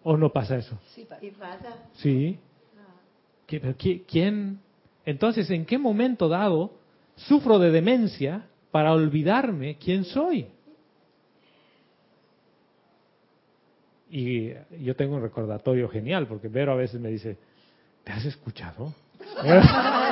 [0.03, 0.79] ¿O no pasa eso?
[0.95, 1.07] Sí,
[1.39, 1.77] pasa.
[1.95, 2.39] Sí.
[4.07, 4.61] ¿Quién?
[5.05, 6.73] Entonces, ¿en qué momento dado
[7.17, 10.47] sufro de demencia para olvidarme quién soy?
[14.11, 17.37] Y yo tengo un recordatorio genial, porque Vero a veces me dice,
[18.03, 18.93] ¿te has escuchado?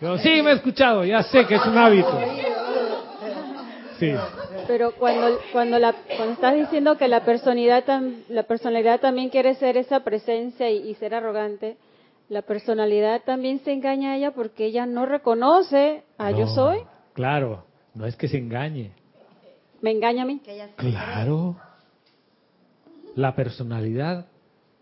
[0.00, 2.20] Yo, sí, me he escuchado, ya sé que es un hábito.
[3.98, 4.12] Sí.
[4.66, 7.84] Pero cuando cuando la cuando estás diciendo que la personalidad
[8.28, 11.76] la personalidad también quiere ser esa presencia y, ser arrogante,
[12.28, 16.80] la personalidad también se engaña a ella porque ella no reconoce a yo soy.
[17.14, 17.64] Claro,
[17.94, 18.90] no es que se engañe.
[19.80, 20.40] ¿Me engaña a mí?
[20.76, 21.56] Claro.
[23.14, 24.26] La personalidad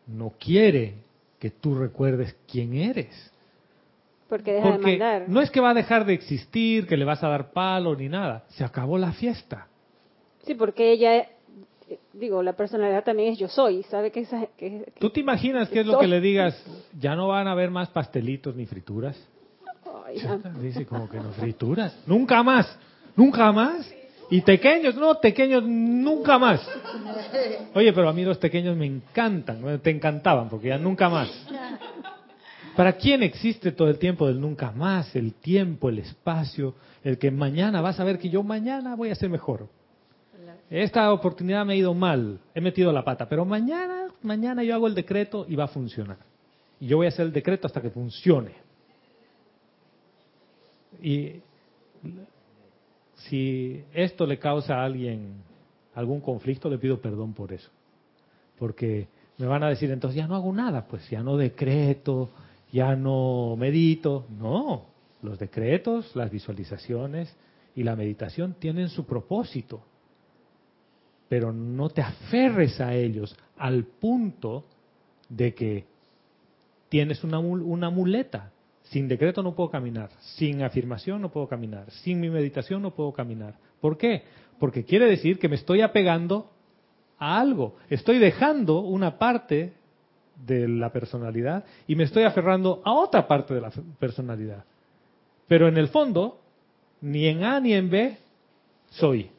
[0.06, 0.94] no quiere
[1.38, 3.30] que tú recuerdes quién eres.
[4.28, 5.24] Porque deja de mandar.
[5.28, 8.08] No es que va a dejar de existir, que le vas a dar palo ni
[8.08, 8.44] nada.
[8.50, 9.66] Se acabó la fiesta.
[10.46, 11.28] Sí, porque ella,
[12.12, 14.24] digo, la personalidad también es yo soy, ¿sabe que,
[14.98, 16.60] ¿Tú te imaginas qué es lo que le digas?
[16.98, 19.16] Ya no van a haber más pastelitos ni frituras.
[20.60, 21.96] Dice como que no frituras.
[22.06, 22.78] Nunca más,
[23.16, 23.92] nunca más.
[24.32, 26.66] Y pequeños, no, pequeños nunca más.
[27.74, 31.28] Oye, pero a mí los pequeños me encantan, te encantaban, porque ya nunca más.
[32.74, 35.14] ¿Para quién existe todo el tiempo del nunca más?
[35.14, 39.14] El tiempo, el espacio, el que mañana vas a ver que yo mañana voy a
[39.16, 39.68] ser mejor.
[40.70, 44.86] Esta oportunidad me ha ido mal, he metido la pata, pero mañana, mañana yo hago
[44.86, 46.16] el decreto y va a funcionar.
[46.80, 48.52] Y yo voy a hacer el decreto hasta que funcione.
[51.02, 51.34] Y
[53.28, 55.34] si esto le causa a alguien
[55.94, 57.70] algún conflicto, le pido perdón por eso.
[58.58, 59.08] Porque
[59.38, 62.30] me van a decir, entonces ya no hago nada, pues ya no decreto,
[62.72, 64.26] ya no medito.
[64.38, 64.86] No,
[65.22, 67.34] los decretos, las visualizaciones
[67.74, 69.82] y la meditación tienen su propósito
[71.32, 74.66] pero no te aferres a ellos al punto
[75.30, 75.86] de que
[76.90, 78.52] tienes una, una muleta.
[78.84, 83.12] Sin decreto no puedo caminar, sin afirmación no puedo caminar, sin mi meditación no puedo
[83.12, 83.54] caminar.
[83.80, 84.22] ¿Por qué?
[84.58, 86.50] Porque quiere decir que me estoy apegando
[87.18, 89.72] a algo, estoy dejando una parte
[90.46, 94.64] de la personalidad y me estoy aferrando a otra parte de la personalidad.
[95.46, 96.40] Pero en el fondo,
[97.00, 98.16] ni en A ni en B
[98.90, 99.30] soy.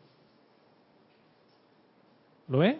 [2.47, 2.79] ¿Lo ven?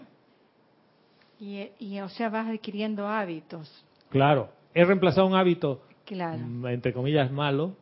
[1.40, 3.70] Y, o sea, vas adquiriendo hábitos.
[4.10, 7.76] Claro, he reemplazado un hábito, mm, entre comillas, malo,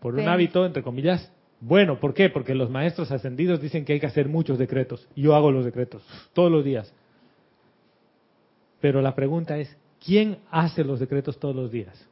[0.00, 2.28] por un hábito, entre comillas, Bueno, ¿por qué?
[2.28, 5.08] Porque los maestros ascendidos dicen que hay que hacer muchos decretos.
[5.16, 6.02] Yo hago los decretos
[6.34, 6.92] todos los días.
[8.80, 12.06] Pero la pregunta es, ¿quién hace los decretos todos los días?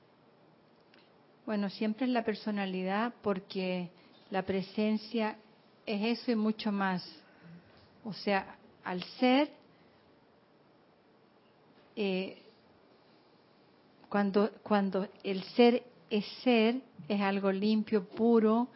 [1.44, 3.90] Bueno, siempre es la personalidad porque
[4.30, 5.36] la presencia
[5.84, 7.04] es eso y mucho más.
[8.04, 9.50] O sea, al ser,
[11.96, 12.41] eh,
[14.12, 18.68] cuando, cuando el ser es ser, es algo limpio, puro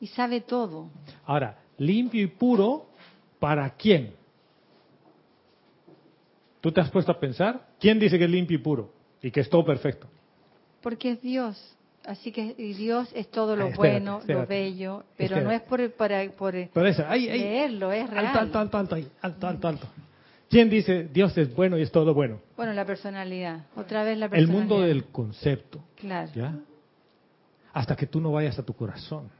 [0.00, 0.90] y sabe todo.
[1.24, 2.86] Ahora, limpio y puro,
[3.38, 4.12] ¿para quién?
[6.60, 7.64] ¿Tú te has puesto a pensar?
[7.78, 8.92] ¿Quién dice que es limpio y puro?
[9.22, 10.08] Y que es todo perfecto.
[10.80, 11.76] Porque es Dios.
[12.04, 16.56] Así que Dios es todo lo bueno, lo bello, pero no es por, para, por
[16.56, 18.26] eso, leerlo, es real.
[18.26, 19.88] Alto, alto, alto, alto, alto, alto,
[20.52, 22.38] ¿Quién dice Dios es bueno y es todo bueno?
[22.58, 23.64] Bueno, la personalidad.
[23.74, 24.54] Otra vez la personalidad.
[24.54, 25.82] El mundo del concepto.
[25.96, 26.30] Claro.
[26.34, 26.58] ¿Ya?
[27.72, 29.30] Hasta que tú no vayas a tu corazón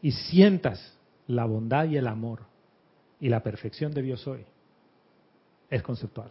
[0.00, 0.96] y sientas
[1.26, 2.40] la bondad y el amor
[3.20, 4.40] y la perfección de Dios hoy.
[5.68, 6.30] Es conceptual.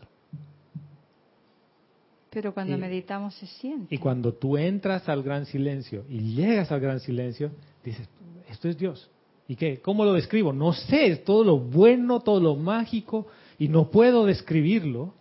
[2.31, 3.93] Pero cuando meditamos se siente.
[3.93, 7.51] Y cuando tú entras al gran silencio y llegas al gran silencio,
[7.83, 8.09] dices,
[8.49, 9.11] esto es Dios.
[9.47, 9.79] ¿Y qué?
[9.79, 10.51] ¿Cómo lo describo?
[10.53, 13.27] No sé, es todo lo bueno, todo lo mágico,
[13.57, 15.13] y no puedo describirlo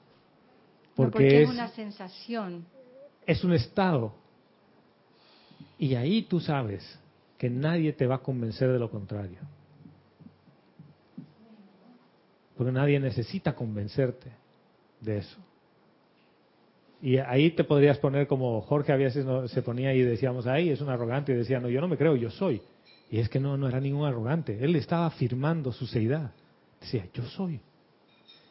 [0.94, 2.64] porque, es, una sensación.
[3.26, 4.14] Es un estado.
[5.78, 6.98] Y ahí tú sabes
[7.36, 9.38] que nadie te va a convencer de lo contrario.
[12.56, 14.32] Porque nadie necesita convencerte
[15.00, 15.38] de eso.
[17.02, 20.80] Y ahí te podrías poner como Jorge a veces se ponía y decíamos, ahí es
[20.80, 22.62] un arrogante, y decía, no, yo no me creo, yo soy.
[23.10, 26.32] Y es que no, no era ningún arrogante, él estaba afirmando su seidad.
[26.80, 27.60] Decía, yo soy.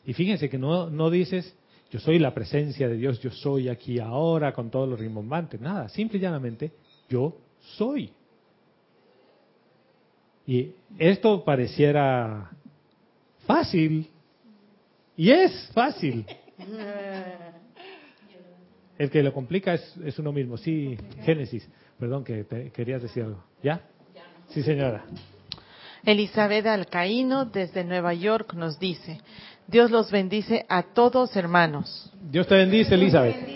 [0.05, 1.55] Y fíjense que no, no dices,
[1.91, 5.89] yo soy la presencia de Dios, yo soy aquí ahora con todos los rimbombantes, nada,
[5.89, 6.71] simple y llanamente,
[7.09, 7.37] yo
[7.77, 8.11] soy.
[10.47, 12.51] Y esto pareciera
[13.47, 14.09] fácil,
[15.17, 16.25] y es fácil.
[18.97, 20.57] El que lo complica es, es uno mismo.
[20.57, 21.67] Sí, Génesis.
[21.99, 23.43] Perdón, que querías decir algo.
[23.63, 23.81] ¿Ya?
[24.49, 25.05] Sí, señora.
[26.03, 29.19] Elizabeth Alcaíno desde Nueva York nos dice,
[29.67, 32.11] Dios los bendice a todos hermanos.
[32.21, 33.55] Dios te bendice, Elizabeth.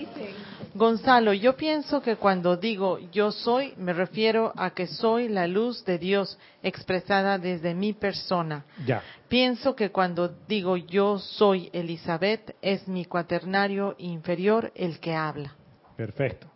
[0.75, 5.83] Gonzalo, yo pienso que cuando digo yo soy, me refiero a que soy la luz
[5.83, 8.65] de Dios expresada desde mi persona.
[8.85, 9.03] Ya.
[9.27, 15.55] Pienso que cuando digo yo soy Elizabeth, es mi cuaternario inferior el que habla.
[15.97, 16.47] Perfecto.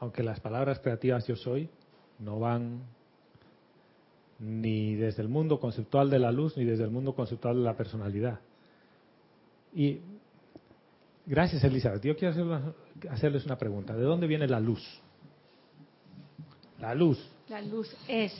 [0.00, 1.68] Aunque las palabras creativas yo soy
[2.18, 2.82] no van
[4.40, 7.76] ni desde el mundo conceptual de la luz ni desde el mundo conceptual de la
[7.76, 8.40] personalidad.
[9.74, 10.00] Y
[11.26, 12.02] gracias, Elizabeth.
[12.04, 12.74] Yo quiero
[13.10, 13.94] hacerles una pregunta.
[13.94, 14.82] ¿De dónde viene la luz?
[16.80, 17.18] La luz.
[17.48, 18.32] La luz es.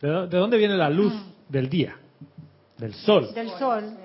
[0.00, 1.52] ¿De, dónde viene la luz mm.
[1.52, 1.96] del día?
[2.78, 3.32] Del sol.
[3.34, 3.96] Del sol.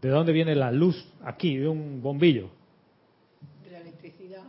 [0.00, 2.50] ¿De dónde viene la luz aquí, de un bombillo?
[3.62, 4.44] De la electricidad.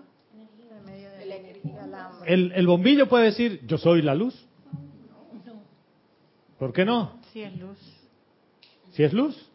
[2.26, 4.34] ¿El, ¿El bombillo puede decir, yo soy la luz?
[5.46, 5.62] No.
[6.58, 7.20] ¿Por qué no?
[7.34, 7.78] Si es luz.
[9.02, 9.50] ¿Si es luz?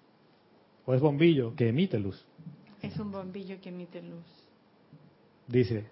[0.86, 2.26] ¿O es bombillo que emite luz?
[2.82, 4.24] Es un bombillo que emite luz.
[5.46, 5.86] Dice,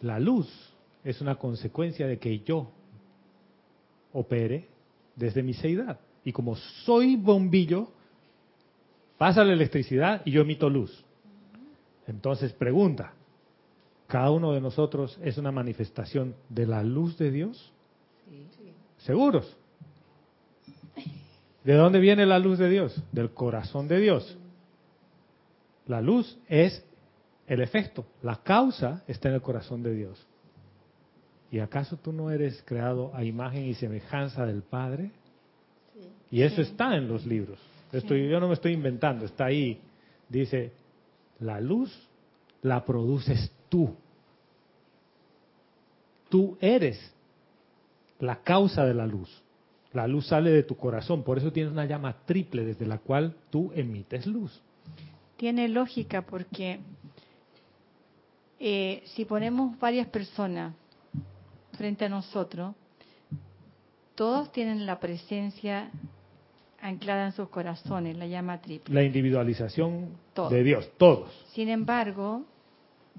[0.00, 0.48] la luz
[1.04, 2.72] es una consecuencia de que yo
[4.12, 4.66] opere
[5.14, 6.00] desde mi seidad.
[6.24, 7.92] Y como soy bombillo,
[9.18, 11.04] pasa la electricidad y yo emito luz.
[12.08, 13.14] Entonces pregunta,
[14.08, 17.72] ¿cada uno de nosotros es una manifestación de la luz de Dios?
[18.96, 19.56] ¿Seguros?
[21.64, 23.02] ¿De dónde viene la luz de Dios?
[23.10, 24.38] Del corazón de Dios.
[25.86, 26.84] La luz es
[27.46, 30.26] el efecto, la causa está en el corazón de Dios.
[31.50, 35.10] ¿Y acaso tú no eres creado a imagen y semejanza del Padre?
[36.30, 37.58] Y eso está en los libros.
[37.92, 39.80] yo no me estoy inventando, está ahí.
[40.28, 40.72] Dice,
[41.40, 42.08] la luz
[42.62, 43.94] la produces tú.
[46.28, 46.98] Tú eres
[48.18, 49.43] la causa de la luz.
[49.94, 53.36] La luz sale de tu corazón, por eso tienes una llama triple desde la cual
[53.50, 54.60] tú emites luz.
[55.36, 56.80] Tiene lógica porque
[58.58, 60.74] eh, si ponemos varias personas
[61.78, 62.74] frente a nosotros,
[64.16, 65.90] todos tienen la presencia
[66.80, 68.92] anclada en sus corazones, la llama triple.
[68.92, 70.08] La individualización
[70.50, 71.30] de Dios, todos.
[71.52, 72.44] Sin embargo,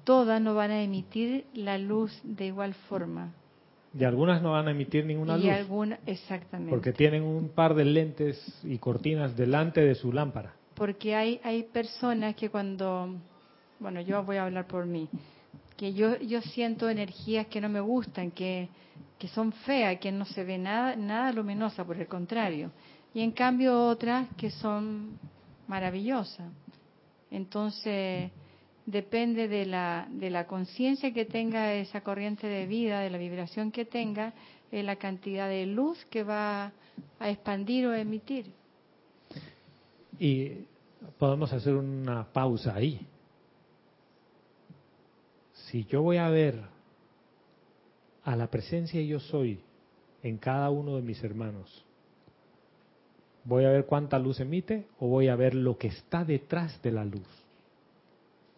[0.03, 3.33] todas no van a emitir la luz de igual forma.
[3.97, 5.97] Y algunas no van a emitir ninguna luz.
[6.05, 6.69] exactamente.
[6.69, 10.53] Porque tienen un par de lentes y cortinas delante de su lámpara.
[10.73, 13.15] Porque hay, hay personas que cuando,
[13.79, 15.07] bueno, yo voy a hablar por mí,
[15.77, 18.67] que yo, yo siento energías que no me gustan, que,
[19.17, 22.71] que son feas, que no se ve nada, nada luminosa, por el contrario.
[23.13, 25.17] Y en cambio otras que son
[25.67, 26.51] maravillosas.
[27.31, 28.29] Entonces,
[28.85, 33.71] depende de la, de la conciencia que tenga esa corriente de vida, de la vibración
[33.71, 34.33] que tenga,
[34.71, 36.71] en la cantidad de luz que va
[37.19, 38.51] a expandir o emitir.
[40.19, 40.51] Y
[41.17, 42.99] podemos hacer una pausa ahí.
[45.53, 46.61] Si yo voy a ver
[48.23, 49.59] a la presencia yo soy
[50.23, 51.85] en cada uno de mis hermanos,
[53.43, 56.91] ¿voy a ver cuánta luz emite o voy a ver lo que está detrás de
[56.91, 57.44] la luz?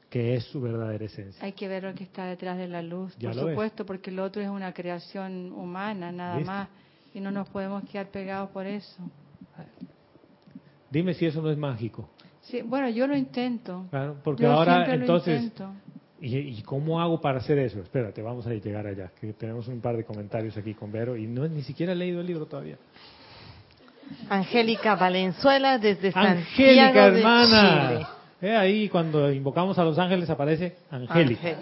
[0.09, 1.43] Que es su verdadera esencia.
[1.43, 4.41] Hay que ver lo que está detrás de la luz, por supuesto, porque el otro
[4.41, 6.69] es una creación humana, nada más,
[7.13, 8.97] y no nos podemos quedar pegados por eso.
[10.89, 12.09] Dime si eso no es mágico.
[12.41, 13.85] Sí, bueno, yo lo intento.
[13.89, 15.51] Claro, porque ahora entonces,
[16.21, 17.81] ¿y, cómo hago para hacer eso?
[17.81, 21.27] Espérate, vamos a llegar allá, que tenemos un par de comentarios aquí con Vero y
[21.27, 22.77] no ni siquiera he leído el libro todavía.
[24.29, 27.89] Angélica Valenzuela desde Angélica, Santiago hermana.
[27.89, 28.16] Chile.
[28.39, 31.55] Eh, ahí cuando invocamos a los ángeles aparece Angélica.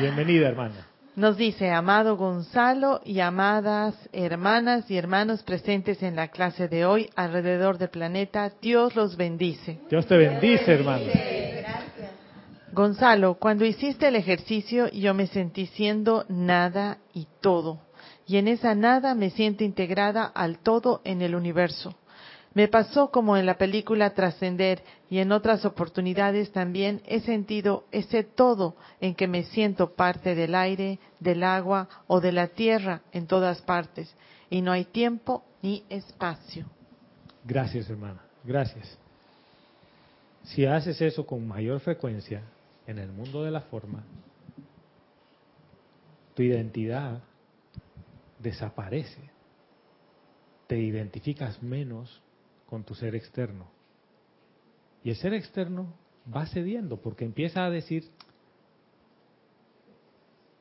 [0.00, 0.86] Bienvenida, hermana.
[1.14, 7.10] Nos dice, amado Gonzalo y amadas hermanas y hermanos presentes en la clase de hoy
[7.14, 9.78] alrededor del planeta, Dios los bendice.
[9.88, 11.04] Dios te bendice, hermano.
[12.72, 17.80] Gonzalo, cuando hiciste el ejercicio yo me sentí siendo nada y todo.
[18.26, 21.94] Y en esa nada me siento integrada al todo en el universo.
[22.52, 28.24] Me pasó como en la película Trascender y en otras oportunidades también he sentido ese
[28.24, 33.28] todo en que me siento parte del aire, del agua o de la tierra en
[33.28, 34.12] todas partes
[34.50, 36.66] y no hay tiempo ni espacio.
[37.44, 38.20] Gracias, hermana.
[38.42, 38.98] Gracias.
[40.42, 42.42] Si haces eso con mayor frecuencia
[42.86, 44.02] en el mundo de la forma,
[46.34, 47.20] tu identidad
[48.40, 49.20] desaparece.
[50.66, 52.20] Te identificas menos
[52.70, 53.66] con tu ser externo.
[55.02, 55.92] Y el ser externo
[56.32, 58.04] va cediendo porque empieza a decir,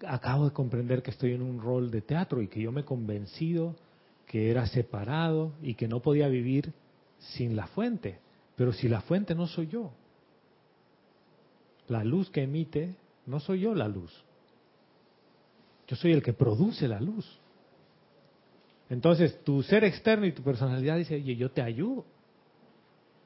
[0.05, 2.86] acabo de comprender que estoy en un rol de teatro y que yo me he
[2.86, 3.76] convencido
[4.26, 6.74] que era separado y que no podía vivir
[7.20, 8.20] sin la fuente.
[8.55, 9.91] Pero si la fuente no soy yo,
[11.88, 12.95] la luz que emite,
[13.26, 14.24] no soy yo la luz.
[15.88, 17.39] Yo soy el que produce la luz.
[18.90, 22.06] Entonces, tu ser externo y tu personalidad dice, oye, yo te ayudo.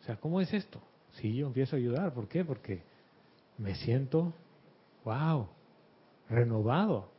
[0.02, 0.82] O sea, ¿cómo es esto?
[1.14, 2.14] Sí, yo empiezo a ayudar.
[2.14, 2.44] ¿Por qué?
[2.44, 2.82] Porque
[3.58, 4.34] me siento,
[5.06, 5.48] wow,
[6.30, 7.10] renovado.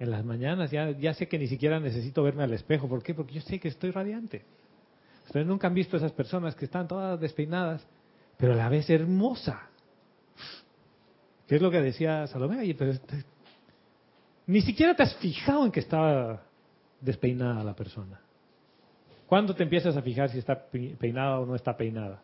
[0.00, 2.88] En las mañanas ya, sé que ni siquiera necesito verme al espejo.
[2.88, 3.14] ¿Por qué?
[3.14, 4.44] Porque yo sé que estoy radiante.
[5.26, 7.86] Ustedes nunca han visto esas personas que están todas despeinadas,
[8.36, 9.68] pero a la vez hermosa.
[11.46, 12.58] ¿Qué es lo que decía Salomé?
[12.58, 13.24] Oye, pero este,
[14.46, 16.42] ni siquiera te has fijado en que estaba
[17.02, 18.20] despeinada la persona.
[19.26, 20.66] ¿Cuándo te empiezas a fijar si está
[20.98, 22.22] peinada o no está peinada?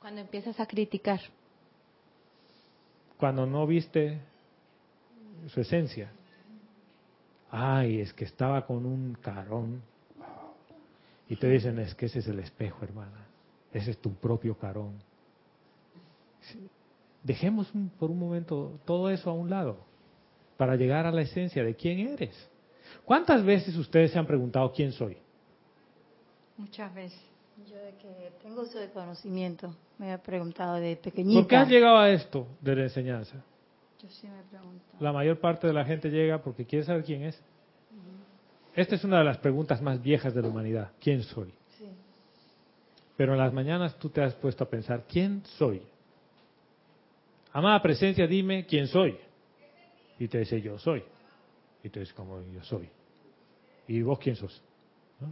[0.00, 1.20] Cuando empiezas a criticar.
[3.16, 4.20] Cuando no viste
[5.48, 6.10] su esencia.
[7.50, 9.82] Ay, es que estaba con un carón.
[11.28, 13.26] Y te dicen, es que ese es el espejo, hermana.
[13.72, 14.94] Ese es tu propio carón.
[17.22, 19.87] Dejemos por un momento todo eso a un lado
[20.58, 22.36] para llegar a la esencia de quién eres.
[23.04, 25.16] ¿Cuántas veces ustedes se han preguntado quién soy?
[26.58, 27.18] Muchas veces.
[27.70, 31.40] Yo de que tengo uso de conocimiento, me he preguntado de pequeñita.
[31.40, 33.36] ¿Por qué has llegado a esto de la enseñanza?
[34.02, 34.84] Yo sí me pregunto.
[35.00, 37.40] La mayor parte de la gente llega porque quiere saber quién es.
[38.74, 40.90] Esta es una de las preguntas más viejas de la humanidad.
[41.00, 41.52] ¿Quién soy?
[41.78, 41.86] Sí.
[43.16, 45.82] Pero en las mañanas tú te has puesto a pensar, ¿quién soy?
[47.52, 49.18] Amada presencia, dime quién soy.
[50.18, 51.02] Y te dice, yo soy.
[51.82, 52.88] Y tú dices, como yo soy.
[53.86, 54.60] ¿Y vos quién sos?
[55.20, 55.28] ¿No?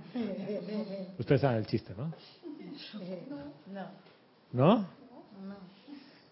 [1.18, 2.12] Ustedes saben el chiste, ¿no?
[3.72, 3.90] No.
[4.52, 4.86] ¿No?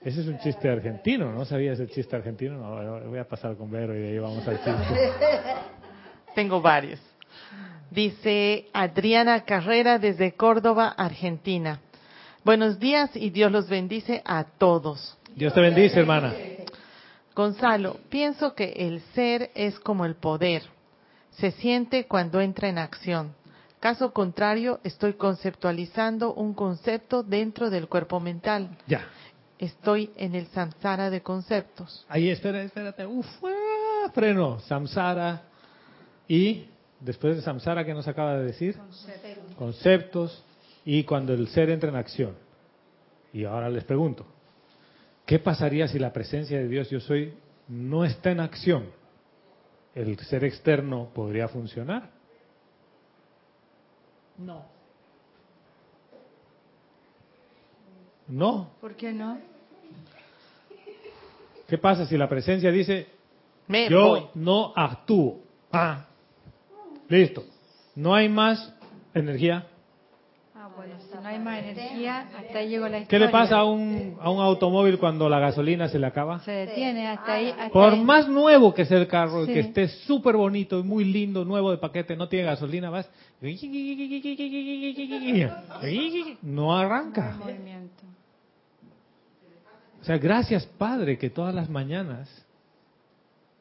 [0.04, 2.58] Ese es un chiste argentino, ¿no sabías el chiste argentino?
[2.58, 5.12] No, voy a pasar con Vero y de ahí vamos al chiste.
[6.34, 7.00] Tengo varios.
[7.90, 11.80] Dice Adriana Carrera desde Córdoba, Argentina.
[12.44, 15.16] Buenos días y Dios los bendice a todos.
[15.34, 16.34] Dios te bendice, hermana.
[17.34, 20.62] Gonzalo, pienso que el ser es como el poder.
[21.30, 23.34] Se siente cuando entra en acción.
[23.80, 28.78] Caso contrario, estoy conceptualizando un concepto dentro del cuerpo mental.
[28.86, 29.04] Ya.
[29.58, 32.06] Estoy en el samsara de conceptos.
[32.08, 33.04] Ahí, espera, espérate.
[33.04, 34.60] Uf, ah, freno.
[34.60, 35.42] Samsara.
[36.28, 36.66] Y
[37.00, 38.76] después de samsara, ¿qué nos acaba de decir?
[38.76, 39.54] Conceptos.
[39.56, 40.44] Conceptos.
[40.84, 42.36] Y cuando el ser entra en acción.
[43.32, 44.24] Y ahora les pregunto,
[45.26, 47.34] ¿Qué pasaría si la presencia de Dios yo soy
[47.68, 48.86] no está en acción?
[49.94, 52.10] ¿El ser externo podría funcionar?
[54.38, 54.64] No.
[58.28, 58.70] No.
[58.80, 59.38] ¿Por qué no?
[61.68, 63.06] ¿Qué pasa si la presencia dice,
[63.68, 64.26] Me yo voy.
[64.34, 65.40] no actúo?
[65.72, 66.06] Ah,
[67.08, 67.44] listo.
[67.94, 68.74] No hay más
[69.14, 69.66] energía.
[70.74, 73.26] Ah, bueno, si no hay más energía, hasta ahí llegó la ¿Qué historia.
[73.26, 76.40] le pasa a un, a un automóvil cuando la gasolina se le acaba?
[76.40, 77.50] Se detiene hasta ahí.
[77.50, 78.00] Hasta Por ahí.
[78.04, 79.52] más nuevo que sea el carro, y Sí.
[79.52, 83.08] que esté súper bonito y muy lindo, nuevo de paquete, no tiene gasolina, vas...
[86.42, 87.36] No arranca.
[87.38, 88.02] movimiento.
[90.00, 92.28] O sea, gracias Padre que todas las mañanas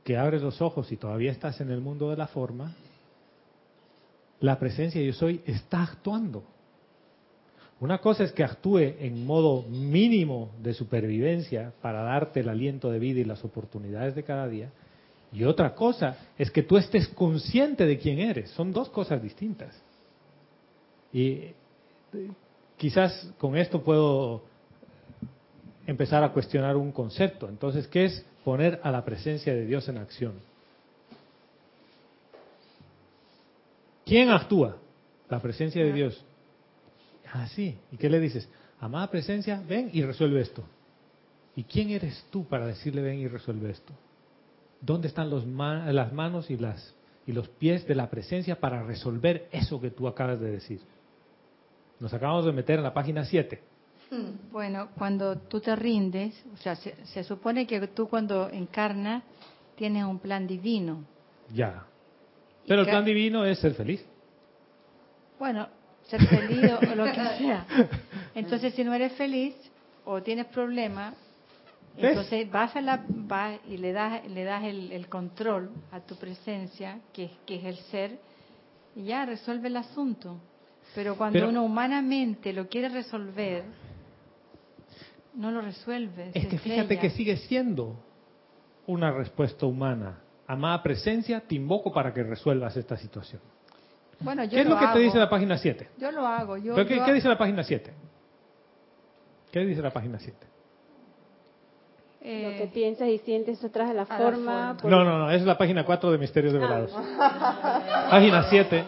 [0.04, 2.74] que abres los ojos y todavía estás en el mundo de la forma,
[4.42, 6.44] la presencia yo soy está actuando.
[7.84, 12.98] Una cosa es que actúe en modo mínimo de supervivencia para darte el aliento de
[12.98, 14.70] vida y las oportunidades de cada día.
[15.34, 18.52] Y otra cosa es que tú estés consciente de quién eres.
[18.52, 19.78] Son dos cosas distintas.
[21.12, 21.54] Y eh,
[22.78, 24.44] quizás con esto puedo
[25.86, 27.50] empezar a cuestionar un concepto.
[27.50, 30.36] Entonces, ¿qué es poner a la presencia de Dios en acción?
[34.06, 34.78] ¿Quién actúa?
[35.28, 36.26] La presencia de Dios.
[37.36, 37.78] Ah, sí.
[37.92, 38.48] ¿Y qué le dices?
[38.80, 40.64] Amada presencia, ven y resuelve esto.
[41.56, 43.94] ¿Y quién eres tú para decirle ven y resuelve esto?
[44.82, 46.94] ¿Dónde están los ma- las manos y, las,
[47.26, 50.80] y los pies de la presencia para resolver eso que tú acabas de decir?
[52.00, 53.62] Nos acabamos de meter en la página 7.
[54.52, 59.24] Bueno, cuando tú te rindes, o sea, se, se supone que tú cuando encarnas
[59.76, 61.04] tienes un plan divino.
[61.52, 61.86] Ya.
[62.68, 64.06] Pero el plan divino es ser feliz.
[65.40, 65.68] Bueno,
[66.08, 67.66] ser feliz o, lo que sea.
[68.36, 69.56] Entonces, si no eres feliz
[70.06, 71.16] o tienes problemas,
[71.98, 76.16] entonces vas a la vas y le das le das el, el control a tu
[76.16, 78.20] presencia, que, es- que es el ser,
[78.96, 80.38] y ya resuelve el asunto.
[80.96, 83.64] Pero cuando Pero- uno humanamente lo quiere resolver,
[85.36, 86.32] no lo resuelve.
[86.34, 87.96] Es que fíjate que sigue siendo
[88.86, 90.20] una respuesta humana.
[90.46, 93.42] Amada presencia, te invoco para que resuelvas esta situación.
[94.24, 95.00] Bueno, yo ¿Qué es lo que te hago.
[95.00, 95.88] dice la página 7?
[95.98, 96.58] Yo lo hago.
[96.58, 97.92] Yo, ¿Pero qué, yo- qué dice la página 7?
[99.52, 100.48] ¿Qué dice la página 7?
[102.26, 104.28] eh, Lo que piensas y sientes eso trae la a la forma.
[104.38, 104.78] forma.
[104.82, 106.92] por- No, no, no, es la página 4 de Misterios Develados.
[106.96, 108.08] Ah.
[108.10, 108.84] Página 7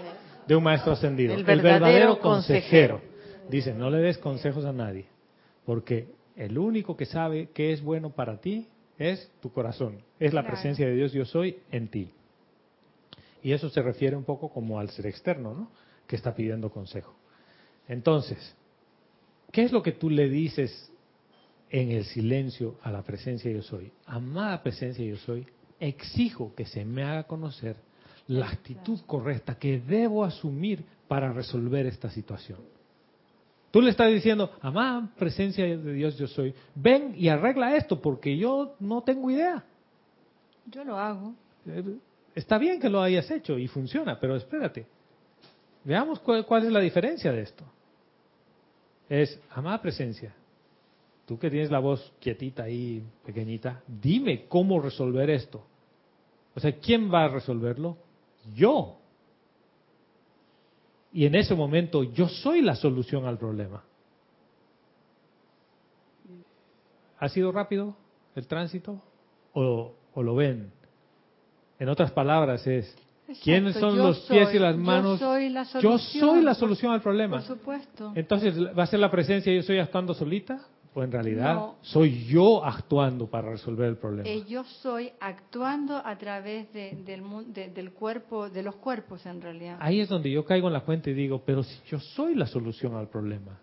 [0.47, 1.33] de un maestro ascendido.
[1.33, 2.95] El El verdadero verdadero, consejero.
[3.01, 3.15] consejero.
[3.49, 5.05] Dice, no le des consejos a nadie,
[5.65, 6.07] porque
[6.37, 8.67] el único que sabe qué es bueno para ti
[8.97, 10.53] es tu corazón, es la Claro.
[10.55, 12.11] presencia de Dios yo soy en ti.
[13.45, 15.69] Y eso se refiere un poco como al ser externo, ¿no?
[16.07, 17.13] Que está pidiendo consejo.
[17.87, 18.55] Entonces,
[19.51, 20.91] ¿qué es lo que tú le dices
[21.69, 23.91] en el silencio a la presencia yo soy?
[24.07, 25.45] Amada presencia yo soy,
[25.79, 27.75] exijo que se me haga conocer
[28.25, 32.61] la actitud correcta que debo asumir para resolver esta situación.
[33.69, 38.35] Tú le estás diciendo, amada presencia de Dios yo soy, ven y arregla esto porque
[38.35, 39.63] yo no tengo idea.
[40.65, 41.35] yo lo hago.
[42.35, 44.85] Está bien que lo hayas hecho y funciona, pero espérate.
[45.85, 47.63] Veamos cuál, cuál es la diferencia de esto.
[49.07, 50.35] Es, amada presencia,
[51.25, 55.65] tú que tienes la voz quietita ahí, pequeñita, dime cómo resolver esto.
[56.55, 57.97] O sea, ¿quién va a resolverlo?
[58.53, 58.97] Yo.
[61.13, 63.83] Y en ese momento yo soy la solución al problema.
[67.19, 67.95] ¿Ha sido rápido
[68.35, 69.01] el tránsito?
[69.53, 70.71] ¿O, o lo ven?
[71.79, 72.95] En otras palabras es,
[73.43, 75.19] ¿quiénes Exacto, son yo los pies soy- y las manos?
[75.19, 76.29] Yo soy la Yo solución.
[76.29, 77.37] soy la solución al problema.
[77.37, 78.11] Por supuesto.
[78.15, 80.59] Entonces, ¿va a ser la presencia yo soy actuando solita?
[80.97, 81.75] ¿O en realidad No.
[81.81, 84.29] soy yo actuando para resolver el problema?
[84.29, 87.21] Eh, yo soy actuando a través de- del,
[87.53, 89.75] de- del cuerpo, de los cuerpos en realidad.
[89.81, 92.47] Ahí es donde yo caigo en la cuenta y digo, pero si yo soy la
[92.47, 93.59] solución al problema.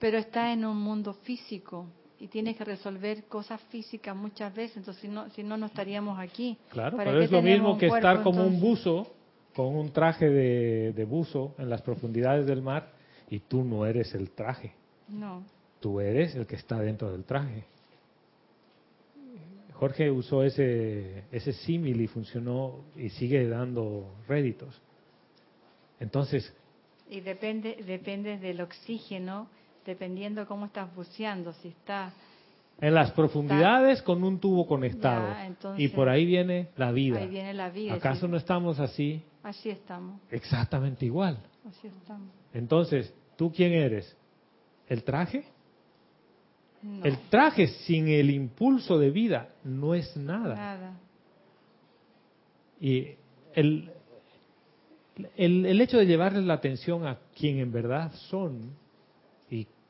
[0.00, 1.86] Pero está en un mundo físico
[2.22, 4.76] y tienes que resolver cosas físicas muchas veces.
[4.76, 6.56] Entonces, si no, si no, no estaríamos aquí.
[6.70, 9.12] Claro, ¿Para pero es lo mismo que cuerpo, estar como un buzo
[9.56, 12.92] con un traje de, de buzo en las profundidades del mar
[13.28, 14.72] y tú no eres el traje,
[15.08, 15.42] No.
[15.80, 17.64] tú eres el que está dentro del traje.
[19.74, 24.80] Jorge usó ese, ese símil y funcionó y sigue dando réditos.
[25.98, 26.54] Entonces,
[27.10, 29.48] Y depende, depende del oxígeno,
[29.84, 31.52] dependiendo cómo estás buceando.
[31.54, 32.12] Si está
[32.80, 37.18] en las profundidades con un tubo conectado Ya, entonces- y por ahí viene la vida.
[37.20, 37.94] ahí viene la vida.
[37.94, 38.30] ¿Acaso sí.
[38.30, 40.20] no estamos así Así estamos.
[40.30, 41.38] exactamente igual?
[41.68, 42.28] Así estamos.
[42.52, 44.16] Entonces, ¿tú quién eres?
[44.88, 45.44] ¿El traje?
[46.82, 50.54] No, El traje sin el impulso de vida no es nada.
[50.56, 50.92] nada.
[52.80, 53.14] Y
[53.54, 53.90] el,
[55.36, 58.72] el, el hecho de llevarles la atención a quien en verdad son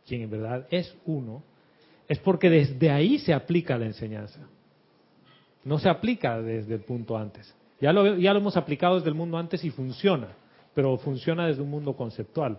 [0.06, 1.42] quien en verdad es uno,
[2.08, 4.40] es porque desde ahí se aplica la enseñanza.
[5.64, 7.54] No se aplica desde el punto antes.
[7.80, 10.28] Ya lo, ya lo hemos aplicado desde el mundo antes y funciona,
[10.74, 12.58] pero funciona desde un mundo conceptual.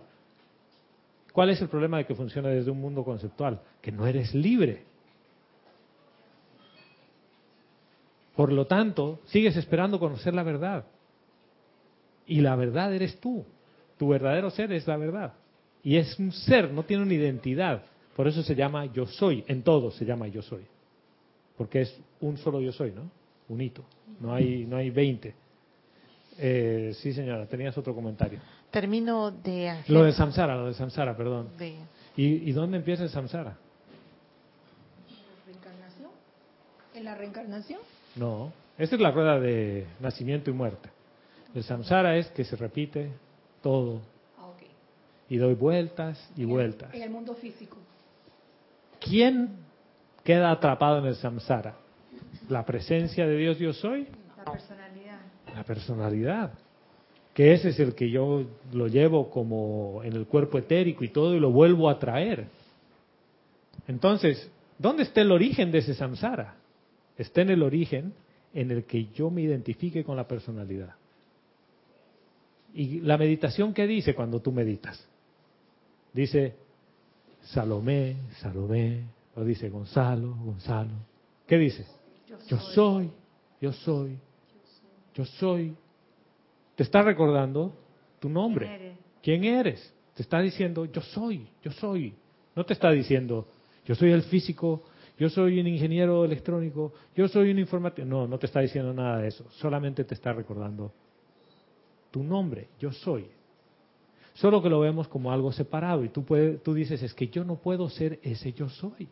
[1.32, 3.60] ¿Cuál es el problema de que funcione desde un mundo conceptual?
[3.82, 4.84] Que no eres libre.
[8.36, 10.84] Por lo tanto, sigues esperando conocer la verdad.
[12.26, 13.44] Y la verdad eres tú.
[13.98, 15.34] Tu verdadero ser es la verdad.
[15.84, 17.82] Y es un ser, no tiene una identidad.
[18.16, 19.44] Por eso se llama yo soy.
[19.46, 20.64] En todo se llama yo soy.
[21.58, 23.10] Porque es un solo yo soy, ¿no?
[23.48, 23.84] Un hito.
[24.20, 25.34] No hay, no hay 20.
[26.38, 28.40] Eh, sí, señora, tenías otro comentario.
[28.70, 29.82] Termino de...
[29.88, 31.48] Lo de samsara, lo de samsara, perdón.
[31.58, 31.76] de-
[32.16, 33.56] ¿Y, y dónde empieza el samsara?
[35.46, 36.10] ¿Reencarnación?
[36.94, 37.80] ¿En la reencarnación?
[38.16, 40.88] No, esa es la rueda de nacimiento y muerte.
[41.54, 43.10] El samsara es que se repite
[43.62, 44.00] todo.
[45.28, 46.92] Y doy vueltas y vueltas.
[46.94, 47.76] En el mundo físico.
[49.00, 49.50] ¿Quién
[50.22, 51.76] queda atrapado en el samsara?
[52.48, 54.06] ¿La presencia de Dios yo soy?
[54.36, 55.20] La personalidad.
[55.54, 56.52] La personalidad.
[57.32, 61.34] Que ese es el que yo lo llevo como en el cuerpo etérico y todo
[61.34, 62.46] y lo vuelvo a traer.
[63.88, 66.56] Entonces, ¿dónde está el origen de ese samsara?
[67.18, 68.14] Está en el origen
[68.52, 70.94] en el que yo me identifique con la personalidad.
[72.72, 75.06] ¿Y la meditación qué dice cuando tú meditas?
[76.14, 76.54] Dice
[77.42, 79.04] Salomé, Salomé,
[79.34, 80.94] o dice Gonzalo, Gonzalo.
[81.46, 81.84] ¿Qué dice?
[82.48, 83.10] Yo soy,
[83.60, 84.16] yo soy,
[85.12, 85.76] yo soy.
[86.76, 87.76] Te está recordando
[88.20, 88.66] tu nombre.
[88.66, 88.98] ¿Quién eres?
[89.22, 89.94] ¿Quién eres?
[90.14, 92.14] Te está diciendo, yo soy, yo soy.
[92.54, 93.48] No te está diciendo,
[93.84, 94.84] yo soy el físico,
[95.18, 98.06] yo soy un ingeniero electrónico, yo soy un informático.
[98.06, 99.44] No, no te está diciendo nada de eso.
[99.50, 100.92] Solamente te está recordando
[102.12, 103.26] tu nombre, yo soy.
[104.34, 107.44] Solo que lo vemos como algo separado y tú, puedes, tú dices, es que yo
[107.44, 109.08] no puedo ser ese yo soy.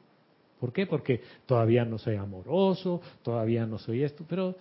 [0.59, 0.87] ¿Por qué?
[0.87, 4.55] Porque todavía no soy amoroso, todavía no soy esto, pero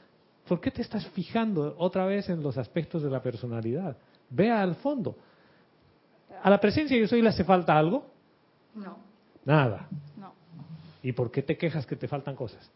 [0.48, 3.98] ¿por qué te estás fijando otra vez en los aspectos de la personalidad?
[4.30, 5.16] Vea al fondo.
[6.44, 8.06] ¿A la presencia yo soy le hace falta algo?
[8.76, 8.98] No,
[9.46, 9.88] Nada.
[10.18, 10.34] no.
[11.04, 12.72] ¿Y por qué te quejas que te faltan cosas?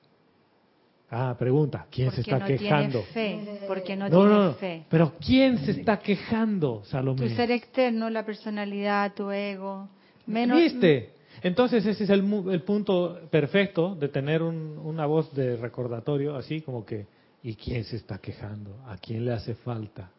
[1.11, 3.01] Ah, pregunta, ¿quién se está no quejando?
[3.13, 3.65] tiene fe.
[3.67, 4.85] Porque no, No, tiene no, fe.
[4.89, 7.29] Pero ¿quién se está quejando, Salomé?
[7.29, 9.87] Tu ser externo, la personalidad, tu ego.
[10.25, 11.11] Menos, ¿Viste?
[11.43, 16.61] Entonces ese es el, el punto perfecto de tener un- una voz de recordatorio, así
[16.61, 17.05] como que,
[17.43, 18.71] ¿y quién se está quejando?
[18.87, 20.09] ¿A quién le hace falta?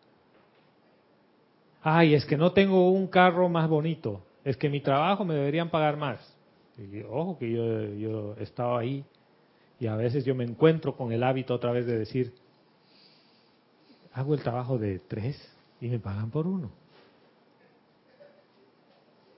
[1.82, 5.68] Ay, es que no tengo un carro más bonito, es que mi trabajo me deberían
[5.70, 6.20] pagar más.
[6.78, 9.04] Y, ojo que yo, yo he estado ahí
[9.78, 12.34] y a veces yo me encuentro con el hábito otra vez de decir,
[14.12, 15.36] hago el trabajo de tres
[15.80, 16.70] y me pagan por uno.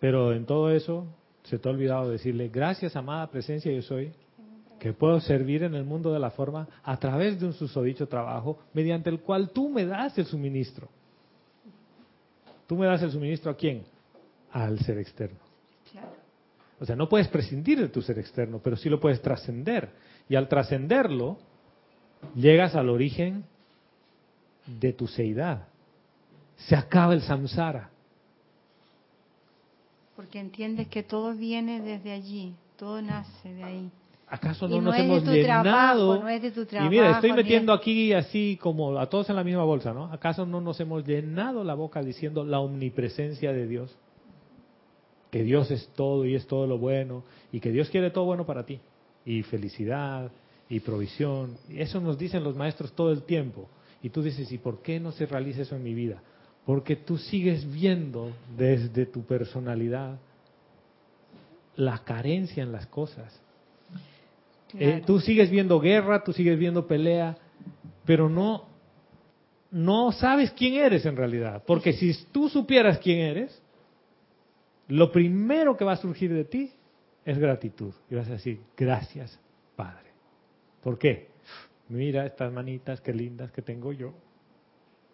[0.01, 1.07] Pero en todo eso
[1.43, 4.13] se te ha olvidado decirle, gracias amada presencia yo soy,
[4.79, 8.61] que puedo servir en el mundo de la forma a través de un susodicho trabajo
[8.73, 10.89] mediante el cual tú me das el suministro.
[12.69, 13.83] ¿Tú me das el suministro a quién?
[14.53, 15.39] Al ser externo.
[16.81, 19.91] O sea, no puedes prescindir de tu ser externo, pero sí lo puedes trascender.
[20.29, 21.39] Y al trascenderlo,
[22.35, 23.45] llegas al origen
[24.67, 25.69] de tu seidad.
[26.57, 27.91] Se acaba el samsara.
[30.17, 33.91] Porque entiendes que todo viene desde allí, todo nace de ahí.
[34.31, 35.63] ¿Acaso Y no no nos es de hemos tu llenado?
[35.63, 39.37] trabajo, no es de tu y mira, estoy metiendo aquí así como a todos en
[39.37, 40.13] la misma bolsa, ¿no?
[40.13, 43.97] ¿Acaso no nos hemos llenado la boca diciendo la omnipresencia de Dios?
[45.31, 47.23] Que Dios es todo y es todo lo bueno
[47.53, 48.81] y que Dios quiere todo bueno para ti.
[49.25, 50.31] Y felicidad
[50.69, 51.57] y provisión.
[51.71, 53.69] Eso nos dicen los maestros todo el tiempo.
[54.03, 56.23] Y tú dices, ¿y por qué no se realiza eso en mi vida?
[56.65, 60.19] Porque tú sigues viendo desde tu personalidad
[61.77, 63.41] la carencia en las cosas.
[64.79, 67.39] Eh, tú sigues viendo guerra, tú sigues viendo pelea,
[68.05, 68.67] pero no,
[69.71, 71.63] no sabes quién eres en realidad.
[71.67, 73.63] Porque si tú supieras quién eres,
[74.89, 76.73] lo primero que va a surgir de ti
[77.25, 77.93] es gratitud.
[78.11, 79.39] Y vas a decir, gracias,
[79.77, 80.11] Padre.
[80.83, 81.29] ¿Por qué?
[81.89, 84.15] Mira estas manitas, qué lindas que tengo yo.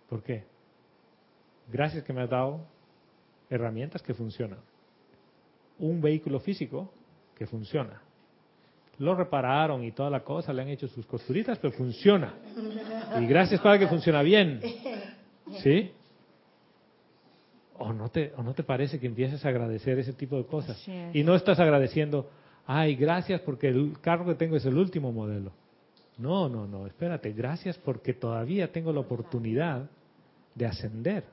[0.09, 0.45] ¿Por qué?
[1.71, 2.67] Gracias que me has dado
[3.49, 4.59] herramientas que funcionan.
[5.79, 6.93] Un vehículo físico
[7.37, 8.01] que funciona.
[8.99, 12.35] Lo repararon y toda la cosa, le han hecho sus costuritas, pero funciona.
[13.21, 14.61] Y gracias para que funciona bien.
[15.63, 15.93] ¿Sí?
[17.77, 20.77] ¿O no te, o no te parece que empieces a agradecer ese tipo de cosas?
[20.87, 21.15] Es.
[21.15, 22.31] Y no estás agradeciendo,
[22.67, 25.53] ay, gracias porque el carro que tengo es el último modelo.
[26.19, 29.91] No, no, no, espérate, gracias porque todavía tengo la oportunidad
[30.55, 31.25] de ascender.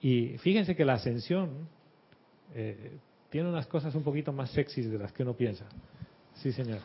[0.00, 1.68] Y fíjense que la ascensión
[2.54, 2.96] eh,
[3.30, 5.66] tiene unas cosas un poquito más sexys de las que uno piensa.
[6.36, 6.78] Sí, señor.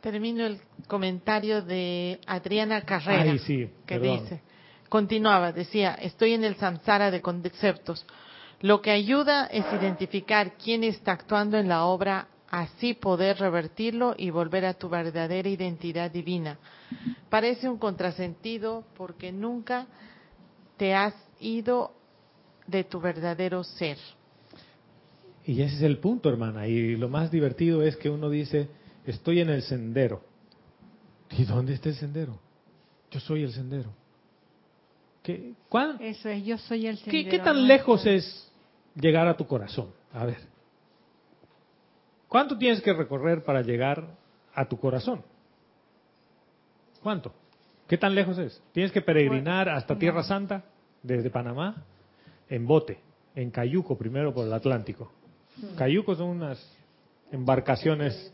[0.00, 4.20] Termino el comentario de Adriana Carrera, Ay, sí, que perdón.
[4.22, 4.40] dice,
[4.88, 8.06] continuaba, decía, estoy en el samsara de conceptos.
[8.60, 14.30] Lo que ayuda es identificar quién está actuando en la obra, así poder revertirlo y
[14.30, 16.58] volver a tu verdadera identidad divina.
[17.28, 19.86] Parece un contrasentido porque nunca
[20.76, 21.92] te has ido
[22.66, 23.98] de tu verdadero ser.
[25.44, 26.66] Y ese es el punto, hermana.
[26.66, 28.68] Y lo más divertido es que uno dice,
[29.06, 30.22] estoy en el sendero.
[31.30, 32.38] ¿Y dónde está el sendero?
[33.10, 33.94] Yo soy el sendero.
[35.28, 38.50] ¿Qué, cuán- Eso es, yo soy el qué- tan lejos es
[38.94, 39.90] llegar a tu corazón?
[40.14, 40.38] A ver.
[42.28, 44.06] ¿Cuánto tienes que recorrer para llegar
[44.54, 45.22] a tu corazón?
[47.02, 47.34] ¿Cuánto?
[47.86, 48.58] ¿Qué tan lejos es?
[48.72, 50.64] ¿Tienes que peregrinar hasta Tierra Santa
[51.02, 51.84] desde Panamá?
[52.48, 52.98] En bote,
[53.34, 55.12] en Cayuco, primero por el Atlántico.
[55.76, 56.58] Cayuco son unas
[57.30, 58.32] embarcaciones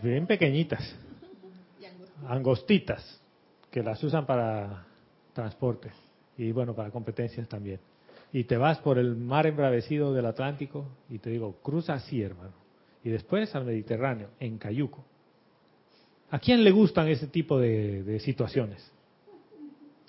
[0.00, 0.94] bien pequeñitas,
[2.28, 3.20] angostitas,
[3.72, 4.84] que las usan para
[5.32, 5.90] transporte
[6.36, 7.80] y bueno, para competencias también.
[8.32, 12.52] Y te vas por el mar embravecido del Atlántico y te digo, cruza así, hermano.
[13.04, 15.04] Y después al Mediterráneo, en Cayuco.
[16.30, 18.90] ¿A quién le gustan ese tipo de, de situaciones?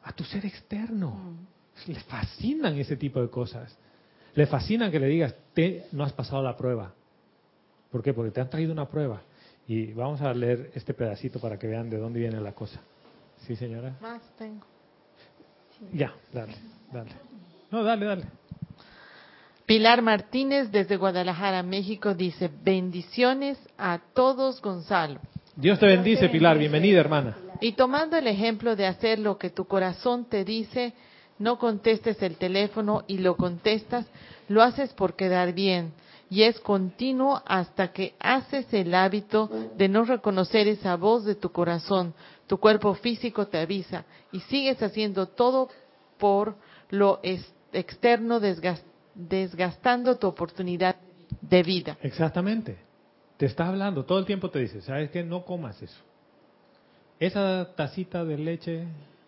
[0.03, 1.35] A tu ser externo.
[1.87, 3.77] Le fascinan ese tipo de cosas.
[4.33, 6.93] Le fascinan que le digas, te, no has pasado la prueba.
[7.91, 8.13] ¿Por qué?
[8.13, 9.21] Porque te han traído una prueba.
[9.67, 12.81] Y vamos a leer este pedacito para que vean de dónde viene la cosa.
[13.45, 13.95] ¿Sí, señora?
[14.01, 14.65] Más tengo.
[15.93, 16.55] Ya, dale,
[16.91, 17.11] dale.
[17.71, 18.23] No, dale, dale.
[19.65, 25.19] Pilar Martínez desde Guadalajara, México, dice, bendiciones a todos, Gonzalo.
[25.55, 26.57] Dios te bendice, Pilar.
[26.57, 27.35] Bienvenida, hermana.
[27.61, 30.93] Y tomando el ejemplo de hacer lo que tu corazón te dice,
[31.39, 34.05] no contestes el teléfono y lo contestas,
[34.49, 35.93] lo haces por quedar bien.
[36.29, 41.51] Y es continuo hasta que haces el hábito de no reconocer esa voz de tu
[41.51, 42.13] corazón.
[42.47, 45.69] Tu cuerpo físico te avisa y sigues haciendo todo
[46.17, 46.55] por
[46.91, 48.83] lo ex- externo, desgas-
[49.15, 50.95] desgastando tu oportunidad
[51.41, 51.97] de vida.
[52.01, 52.77] Exactamente.
[53.37, 55.23] Te está hablando, todo el tiempo te dice, ¿sabes qué?
[55.23, 55.99] No comas eso.
[57.19, 58.83] Esa tacita de leche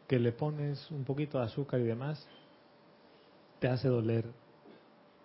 [0.07, 2.25] que le pones un poquito de azúcar y demás,
[3.59, 4.25] te hace doler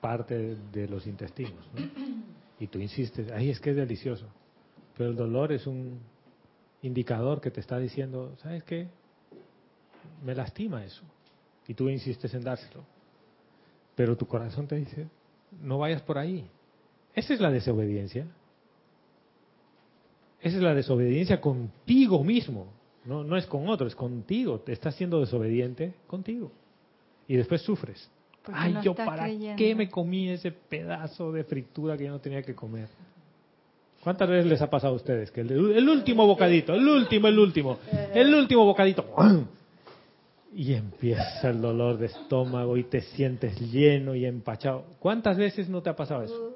[0.00, 1.64] parte de los intestinos.
[1.74, 1.86] ¿no?
[2.58, 4.26] Y tú insistes, ay, es que es delicioso.
[4.96, 6.00] Pero el dolor es un
[6.82, 8.88] indicador que te está diciendo, ¿sabes qué?
[10.24, 11.02] Me lastima eso.
[11.66, 12.84] Y tú insistes en dárselo.
[13.94, 15.08] Pero tu corazón te dice,
[15.60, 16.48] no vayas por ahí.
[17.14, 18.26] Esa es la desobediencia.
[20.40, 22.66] Esa es la desobediencia contigo mismo.
[23.04, 24.60] No, no es con otro, es contigo.
[24.60, 26.50] Te estás siendo desobediente contigo.
[27.28, 28.10] Y después sufres.
[28.42, 29.56] Porque Ay, yo para creyendo.
[29.56, 32.88] qué me comí ese pedazo de fritura que yo no tenía que comer.
[34.02, 37.38] ¿Cuántas veces les ha pasado a ustedes que el, el último bocadito, el último, el
[37.38, 37.78] último,
[38.12, 39.06] el último bocadito,
[40.54, 44.84] y empieza el dolor de estómago y te sientes lleno y empachado?
[44.98, 46.52] ¿Cuántas veces no te ha pasado eso?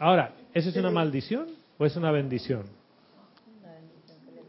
[0.00, 1.46] Ahora, ¿eso es una maldición
[1.78, 2.64] o es una bendición?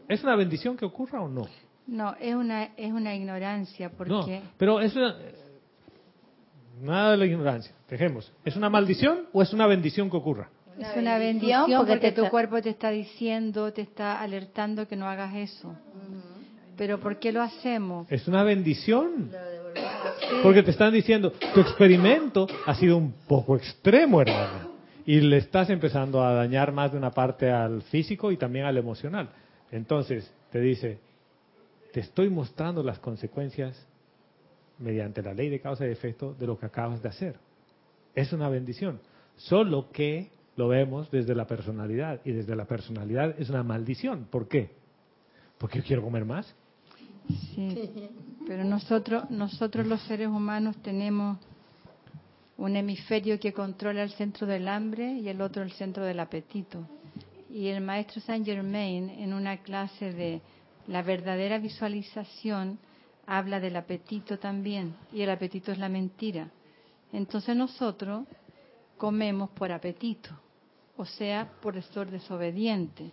[0.08, 1.46] ¿Es una bendición que ocurra o no?
[1.86, 4.12] No, es una, es una ignorancia porque...
[4.12, 4.26] No,
[4.58, 5.16] pero es una...
[6.82, 7.72] Nada de la ignorancia.
[7.88, 8.32] Dejemos.
[8.44, 10.50] ¿Es una maldición o es una bendición que ocurra?
[10.78, 14.86] Es una bendición porque, porque te tu está- cuerpo te está diciendo, te está alertando
[14.86, 15.74] que no hagas eso.
[16.76, 18.06] Pero ¿por qué lo hacemos?
[18.10, 19.30] Es una bendición.
[20.42, 24.70] Porque te están diciendo, tu experimento ha sido un poco extremo, hermano.
[25.06, 28.76] Y le estás empezando a dañar más de una parte al físico y también al
[28.76, 29.28] emocional.
[29.70, 30.98] Entonces, te dice,
[31.92, 33.86] te estoy mostrando las consecuencias
[34.78, 37.36] mediante la ley de causa y efecto de lo que acabas de hacer.
[38.14, 39.00] Es una bendición.
[39.36, 42.20] Solo que lo vemos desde la personalidad.
[42.24, 44.26] Y desde la personalidad es una maldición.
[44.30, 44.70] ¿Por qué?
[45.58, 46.54] Porque yo quiero comer más.
[47.54, 47.90] Sí,
[48.46, 51.38] pero nosotros, nosotros los seres humanos tenemos
[52.56, 56.86] un hemisferio que controla el centro del hambre y el otro el centro del apetito.
[57.50, 60.40] Y el maestro Saint Germain, en una clase de
[60.86, 62.78] la verdadera visualización,
[63.26, 66.48] habla del apetito también, y el apetito es la mentira.
[67.12, 68.26] Entonces nosotros
[68.96, 70.30] comemos por apetito,
[70.96, 73.10] o sea, por ser desobediente.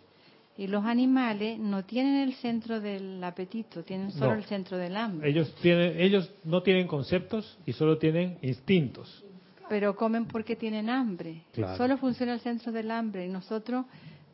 [0.55, 4.37] Y los animales no tienen el centro del apetito, tienen solo No.
[4.37, 5.27] el centro del hambre.
[5.29, 9.23] Ellos, tienen, ellos no tienen conceptos y solo tienen instintos.
[9.69, 11.41] pero comen porque tienen hambre.
[11.53, 11.77] Claro.
[11.77, 13.85] Solo funciona el centro del hambre y nosotros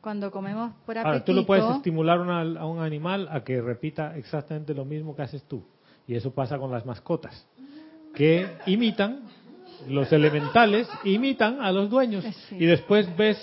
[0.01, 1.07] cuando comemos por apetito...
[1.07, 5.15] Ahora, tú lo puedes estimular una- a un animal a que repita exactamente lo mismo
[5.15, 5.63] que haces tú.
[6.07, 7.47] Y eso pasa con las mascotas,
[8.13, 9.21] que imitan,
[9.87, 12.23] los elementales imitan a los dueños.
[12.49, 12.57] Sí.
[12.59, 13.37] Y después ves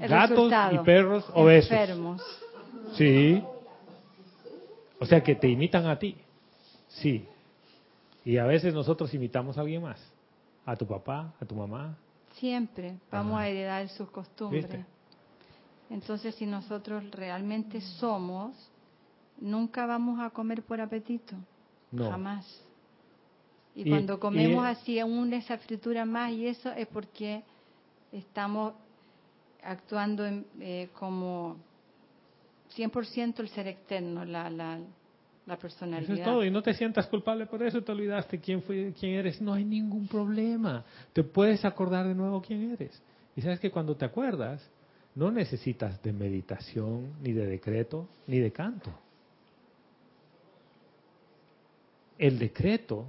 [0.00, 1.70] el gatos y perros obesos.
[1.70, 2.22] Enfermos.
[2.94, 3.42] Sí.
[5.00, 6.16] O sea que te imitan a ti.
[6.88, 7.26] Sí.
[8.24, 10.00] Y a veces nosotros imitamos a alguien más.
[10.66, 11.96] A tu papá, a tu mamá.
[12.34, 13.42] Siempre vamos Ajá.
[13.42, 14.64] a heredar sus costumbres.
[14.64, 14.84] ¿Viste?
[15.90, 18.54] Entonces, si nosotros realmente somos,
[19.40, 21.34] nunca vamos a comer por apetito.
[21.90, 22.10] No.
[22.10, 22.62] Jamás.
[23.78, 27.42] Y, Y- cuando comemos y- así aún esa fritura más y eso es porque
[28.10, 28.74] estamos
[29.62, 31.56] actuando en, eh, como
[32.74, 34.78] 100% el ser externo, la, la,
[35.46, 36.18] la Eso personalidad.
[36.18, 36.44] es todo.
[36.44, 37.80] Y no te sientas culpable por eso.
[37.82, 39.40] Te olvidaste quién fue, quién eres.
[39.40, 40.84] No hay ningún problema.
[41.12, 43.00] Te puedes acordar de nuevo quién eres.
[43.36, 44.68] Y sabes que cuando te acuerdas,
[45.14, 48.90] no necesitas de meditación, ni de decreto, ni de canto.
[52.18, 53.06] El decreto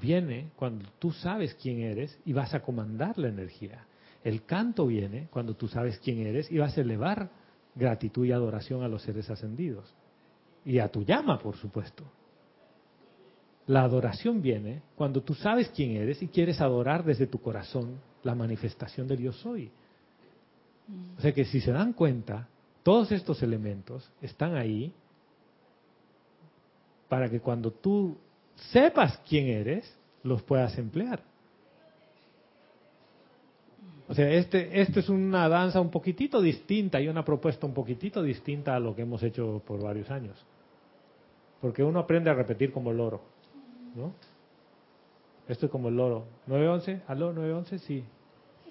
[0.00, 3.86] viene cuando tú sabes quién eres y vas a comandar la energía.
[4.22, 7.30] El canto viene cuando tú sabes quién eres y vas a elevar
[7.74, 9.92] gratitud y adoración a los seres ascendidos.
[10.64, 12.04] Y a tu llama, por supuesto.
[13.66, 18.34] La adoración viene cuando tú sabes quién eres y quieres adorar desde tu corazón la
[18.34, 19.70] manifestación del yo soy.
[21.18, 22.48] O sea que si se dan cuenta,
[22.82, 24.92] todos estos elementos están ahí
[27.08, 28.18] para que cuando tú
[28.72, 31.20] sepas quién eres, los puedas emplear.
[34.08, 38.22] O sea, este, esto es una danza un poquitito distinta y una propuesta un poquitito
[38.22, 40.36] distinta a lo que hemos hecho por varios años.
[41.60, 43.22] Porque uno aprende a repetir como el loro,
[43.94, 44.12] ¿no?
[45.48, 46.26] Esto es como el loro.
[46.48, 47.02] ¿911?
[47.06, 47.32] ¿Aló?
[47.34, 47.78] ¿911?
[47.78, 48.04] Sí.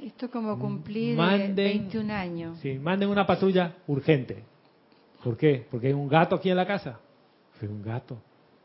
[0.01, 2.59] Esto es como cumplir eh, Manden- 21 años.
[2.59, 4.43] Sí, manden una patrulla urgente.
[5.23, 5.65] ¿Por qué?
[5.71, 6.99] Porque hay un gato aquí en la casa.
[7.59, 8.17] Fue un gato.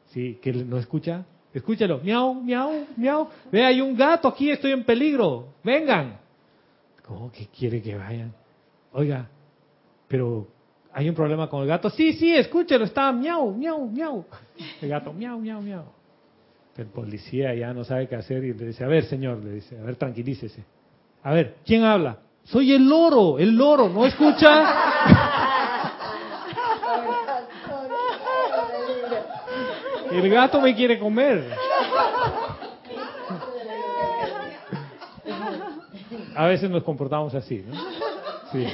[0.09, 1.25] Sí, que no escucha.
[1.53, 2.01] Escúchelo.
[2.03, 3.29] Miau, miau, miau.
[3.51, 5.55] Ve, hay un gato aquí, estoy en peligro.
[5.65, 6.19] Vengan.
[7.07, 8.33] ¿Cómo que quiere que vayan?
[8.93, 9.29] Oiga,
[10.07, 10.47] pero
[10.93, 11.91] hay un problema con el gato.
[11.91, 14.25] Sí, sí, escúchelo, está miau, miau, miau.
[14.81, 15.85] El gato, miau, miau, miau.
[16.77, 19.77] El policía ya no sabe qué hacer y le dice, a ver, señor, le dice,
[19.79, 20.63] a ver, tranquilícese.
[21.25, 22.19] A ver, ¿quién habla?
[22.45, 24.88] Soy el loro, el loro, ¿no escucha?
[30.11, 31.55] El gato me quiere comer.
[36.35, 37.75] A veces nos comportamos así, ¿no?
[38.53, 38.67] Sí.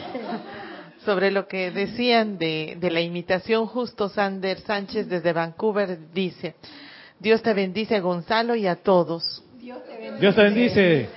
[1.05, 6.55] Sobre lo que decían de, de la imitación, justo Sander Sánchez desde Vancouver dice,
[7.19, 9.43] Dios te bendice Gonzalo y a todos.
[9.59, 11.09] Dios te bendice.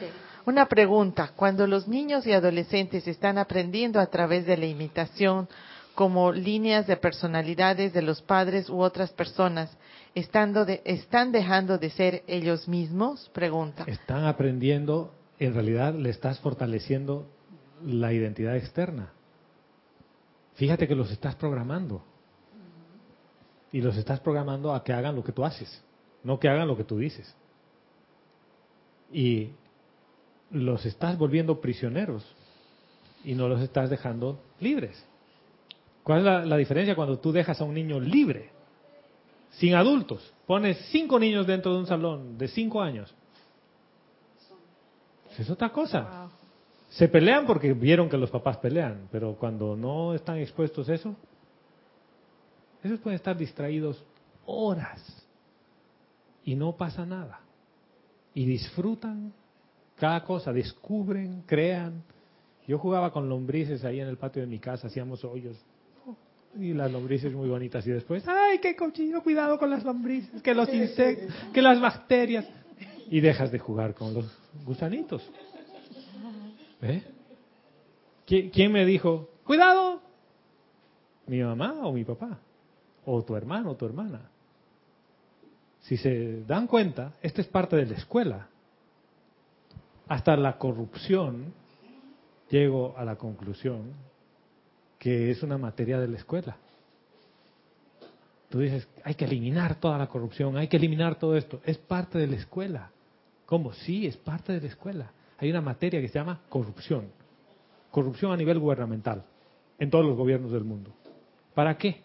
[0.45, 5.49] Una pregunta, cuando los niños y adolescentes están aprendiendo a través de la imitación
[5.93, 9.75] como líneas de personalidades de los padres u otras personas,
[10.19, 13.29] estando de- ¿están dejando de ser ellos mismos?
[13.33, 13.83] Pregunta.
[13.87, 17.27] Están aprendiendo, en realidad le estás fortaleciendo
[17.85, 19.11] la identidad externa.
[20.55, 22.03] Fíjate que los estás programando.
[23.71, 25.83] Y los estás programando a que hagan lo que tú haces,
[26.23, 27.35] no que hagan lo que tú dices.
[29.11, 29.51] Y
[30.51, 32.25] los estás volviendo prisioneros
[33.23, 35.05] y no los estás dejando libres.
[36.03, 38.49] ¿Cuál es la, la diferencia cuando tú dejas a un niño libre,
[39.51, 40.33] sin adultos?
[40.45, 43.13] Pones cinco niños dentro de un salón de cinco años.
[45.37, 46.29] Es otra cosa.
[46.89, 51.15] Se pelean porque vieron que los papás pelean, pero cuando no están expuestos a eso,
[52.83, 54.03] esos pueden estar distraídos
[54.45, 55.27] horas
[56.43, 57.41] y no pasa nada.
[58.33, 59.33] Y disfrutan
[59.97, 62.03] cada cosa, descubren, crean.
[62.67, 65.57] Yo jugaba con lombrices ahí en el patio de mi casa, hacíamos hoyos.
[66.59, 67.85] Y las lombrices muy bonitas.
[67.85, 69.21] Y después, ¡ay, qué cochino!
[69.21, 72.45] Cuidado con las lombrices, que los insectos, que las bacterias.
[73.09, 74.25] Y dejas de jugar con los
[74.65, 75.21] gusanitos.
[76.81, 77.03] ¿Eh?
[78.27, 80.01] ¿Qui- ¿Quién me dijo, cuidado?
[81.27, 82.39] ¿Mi mamá o mi papá?
[83.05, 84.29] ¿O tu hermano o tu hermana?
[85.81, 88.47] Si se dan cuenta, esto es parte de la escuela.
[90.07, 91.53] Hasta la corrupción,
[92.49, 93.93] llego a la conclusión
[94.99, 96.57] que es una materia de la escuela.
[98.49, 101.59] Tú dices, hay que eliminar toda la corrupción, hay que eliminar todo esto.
[101.65, 102.91] Es parte de la escuela.
[103.45, 103.73] ¿Cómo?
[103.73, 105.11] Sí, es parte de la escuela.
[105.37, 107.09] Hay una materia que se llama corrupción.
[107.91, 109.23] Corrupción a nivel gubernamental,
[109.79, 110.91] en todos los gobiernos del mundo.
[111.53, 112.01] ¿Para qué?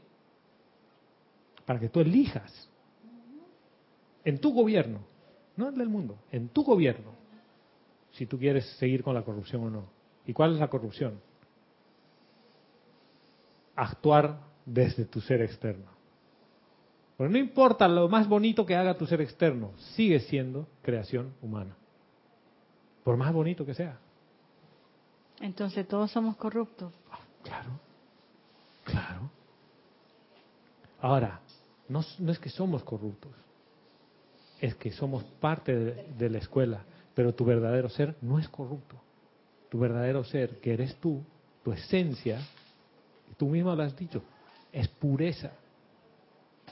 [1.64, 2.68] Para que tú elijas
[4.24, 5.00] en tu gobierno,
[5.56, 7.12] no en el mundo, en tu gobierno,
[8.12, 9.84] si tú quieres seguir con la corrupción o no.
[10.26, 11.20] ¿Y cuál es la corrupción?
[13.76, 15.90] Actuar desde tu ser externo.
[17.16, 21.76] Pero no importa lo más bonito que haga tu ser externo, sigue siendo creación humana.
[23.04, 23.98] Por más bonito que sea.
[25.40, 26.92] Entonces todos somos corruptos.
[27.42, 27.70] Claro,
[28.84, 29.30] claro.
[31.00, 31.40] Ahora,
[31.88, 33.32] no, es que somos corruptos,
[34.60, 38.96] es que somos parte de, de la escuela, pero tu verdadero ser no es corrupto.
[39.68, 41.24] Tu verdadero ser, que eres tú,
[41.64, 42.40] tu esencia,
[43.36, 44.22] tú mismo lo has dicho,
[44.72, 45.52] es pureza.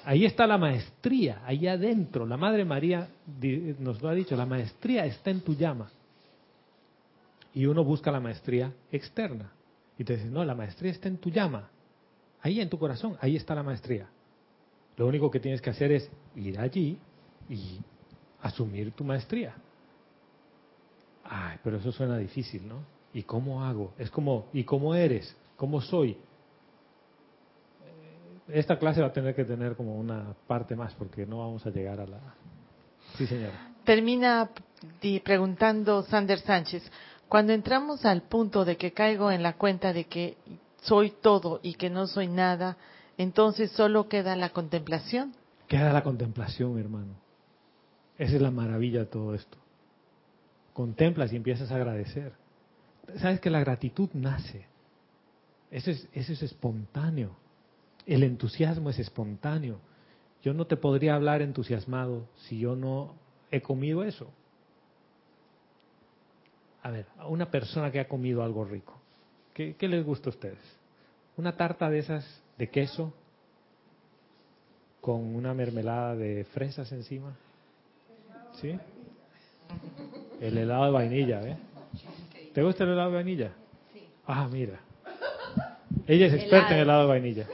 [0.05, 2.27] Ahí está la maestría, ahí adentro.
[2.27, 3.09] La Madre María
[3.79, 5.91] nos lo ha dicho, la maestría está en tu llama.
[7.53, 9.53] Y uno busca la maestría externa.
[9.99, 11.69] Y te dice, no, la maestría está en tu llama.
[12.41, 14.09] Ahí en tu corazón, ahí está la maestría.
[14.97, 16.99] Lo único que tienes que hacer es ir allí
[17.49, 17.81] y
[18.41, 19.55] asumir tu maestría.
[21.25, 22.83] Ay, pero eso suena difícil, ¿no?
[23.13, 23.93] ¿Y cómo hago?
[23.99, 25.37] Es como, ¿y cómo eres?
[25.57, 26.17] ¿Cómo soy?
[28.53, 31.71] Esta clase va a tener que tener como una parte más porque no vamos a
[31.71, 32.21] llegar a la...
[33.17, 33.73] Sí, señora.
[33.85, 34.51] Termina
[35.25, 36.83] preguntando Sander Sánchez,
[37.29, 40.37] cuando entramos al punto de que caigo en la cuenta de que
[40.83, 42.77] soy todo y que no soy nada,
[43.19, 45.35] entonces solo queda la contemplación.
[45.69, 47.15] Queda la contemplación, hermano.
[48.19, 49.59] Esa es la maravilla de todo esto.
[50.73, 52.33] Contemplas y empiezas a agradecer.
[53.17, 54.67] Sabes que la gratitud nace.
[55.71, 57.37] Eso es, eso es espontáneo.
[58.11, 59.79] El entusiasmo es espontáneo.
[60.43, 63.15] Yo no te podría hablar entusiasmado si yo no
[63.51, 64.31] he comido eso
[66.83, 68.99] a ver, a una persona que ha comido algo rico,
[69.55, 70.59] ¿qué, les gusta a ustedes?
[71.37, 73.13] Una tarta de esas de queso
[75.01, 77.35] con una mermelada de fresas encima.
[78.61, 78.79] ¿Sí?
[80.41, 81.57] El helado de vainilla, ¿eh?
[82.53, 83.53] ¿Te gusta el helado de vainilla?
[83.93, 84.07] Sí.
[84.27, 84.81] Ah, mira.
[86.07, 87.47] Ella es experta en helado de vainilla.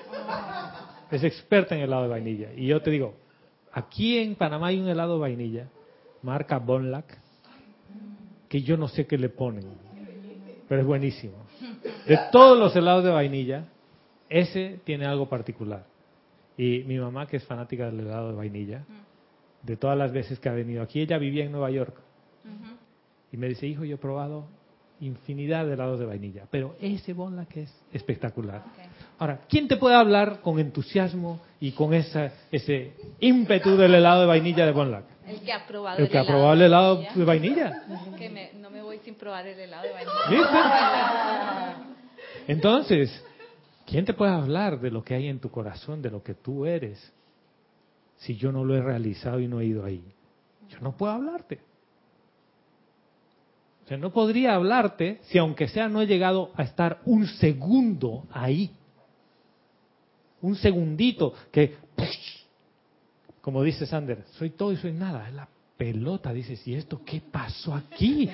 [1.11, 2.53] Es experta en helado de vainilla.
[2.55, 3.15] Y yo te digo,
[3.73, 5.69] aquí en Panamá hay un helado de vainilla,
[6.23, 7.19] marca Bonlac,
[8.49, 9.65] que yo no sé qué le ponen,
[10.69, 11.47] pero es buenísimo.
[12.07, 13.67] De todos los helados de vainilla,
[14.29, 15.85] ese tiene algo particular.
[16.57, 18.85] Y mi mamá, que es fanática del helado de vainilla,
[19.63, 21.97] de todas las veces que ha venido aquí, ella vivía en Nueva York.
[23.33, 24.47] Y me dice, hijo, yo he probado
[25.01, 28.65] infinidad de helados de vainilla, pero ese Bonla que es espectacular.
[29.19, 34.27] Ahora, ¿quién te puede hablar con entusiasmo y con esa, ese ímpetu del helado de
[34.27, 35.05] vainilla de Bonlac?
[35.27, 37.83] El que ha probado el, que ha probado el helado de vainilla.
[38.19, 41.77] Que no me voy sin probar el helado de vainilla.
[42.47, 43.25] Entonces,
[43.87, 46.67] ¿quién te puede hablar de lo que hay en tu corazón, de lo que tú
[46.67, 47.13] eres?
[48.19, 50.05] Si yo no lo he realizado y no he ido ahí.
[50.69, 51.61] Yo no puedo hablarte.
[53.85, 58.25] O sea, no podría hablarte si aunque sea no he llegado a estar un segundo
[58.33, 58.73] ahí.
[60.43, 61.77] Un segundito que
[63.47, 65.29] como dice Sander, soy todo y soy nada.
[65.29, 66.33] Es la pelota.
[66.33, 68.29] Dices, ¿y esto qué pasó aquí?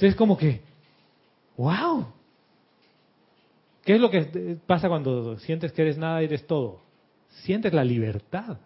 [0.00, 0.60] es como que,
[1.56, 2.04] wow.
[3.84, 6.80] ¿Qué es lo que pasa cuando sientes que eres nada y eres todo?
[7.44, 8.58] Sientes la libertad.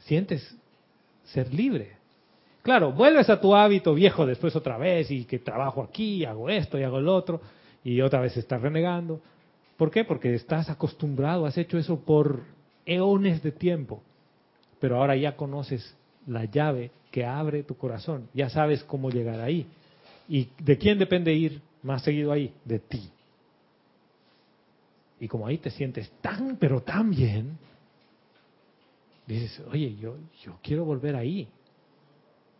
[0.00, 0.56] Sientes
[1.26, 1.92] ser libre.
[2.62, 6.76] Claro, vuelves a tu hábito viejo después otra vez y que trabajo aquí, hago esto
[6.76, 7.40] y hago el otro
[7.84, 9.20] y otra vez estás renegando.
[9.76, 10.04] ¿Por qué?
[10.04, 12.42] Porque estás acostumbrado, has hecho eso por
[12.86, 14.02] eones de tiempo,
[14.80, 15.94] pero ahora ya conoces
[16.26, 19.66] la llave que abre tu corazón, ya sabes cómo llegar ahí.
[20.28, 22.52] ¿Y de quién depende ir más seguido ahí?
[22.64, 23.10] De ti.
[25.20, 27.58] Y como ahí te sientes tan, pero tan bien,
[29.26, 31.48] dices, oye, yo, yo quiero volver ahí.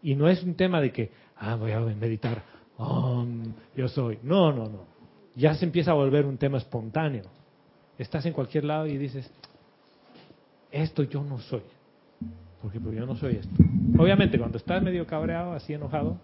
[0.02, 2.42] Y no es un tema de que, ah, voy a meditar,
[3.76, 4.18] yo soy.
[4.22, 4.95] No, no, no.
[5.36, 7.24] Ya se empieza a volver un tema espontáneo.
[7.98, 9.30] Estás en cualquier lado y dices,
[10.72, 11.62] esto yo no soy.
[12.62, 13.54] Porque pues yo no soy esto.
[13.98, 16.18] Obviamente, cuando estás medio cabreado, así enojado,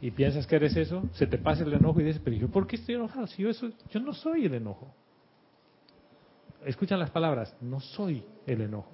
[0.00, 2.66] y piensas que eres eso, se te pasa el enojo y dices, pero yo, ¿por
[2.66, 3.26] qué estoy enojado?
[3.28, 4.92] Si yo, eso, yo no soy el enojo.
[6.64, 8.90] Escuchan las palabras, no soy el enojo.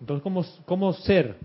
[0.00, 1.36] Entonces, ¿cómo, cómo ser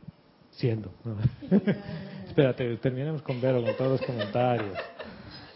[0.52, 0.92] siendo?
[2.28, 4.78] Espérate, terminemos con Vero, con todos los comentarios.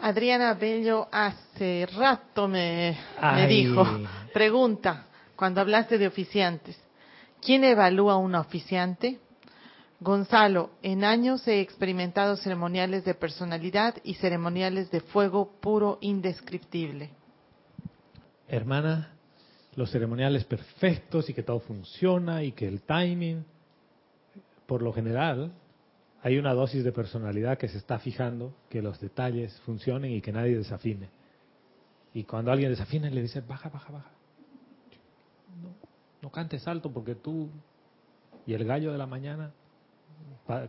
[0.02, 2.96] Adriana Bello hace rato me,
[3.34, 3.86] me dijo,
[4.32, 5.06] pregunta,
[5.36, 6.78] cuando hablaste de oficiantes.
[7.40, 9.18] ¿Quién evalúa un oficiante?
[10.00, 17.10] Gonzalo, en años he experimentado ceremoniales de personalidad y ceremoniales de fuego puro indescriptible.
[18.48, 19.12] Hermana,
[19.76, 23.44] los ceremoniales perfectos y que todo funciona y que el timing,
[24.66, 25.52] por lo general,
[26.22, 30.32] hay una dosis de personalidad que se está fijando que los detalles funcionen y que
[30.32, 31.08] nadie desafine.
[32.12, 34.10] Y cuando alguien desafina, le dice, baja, baja, baja.
[35.62, 35.70] No,
[36.20, 37.48] no cantes alto porque tú
[38.46, 39.52] y el gallo de la mañana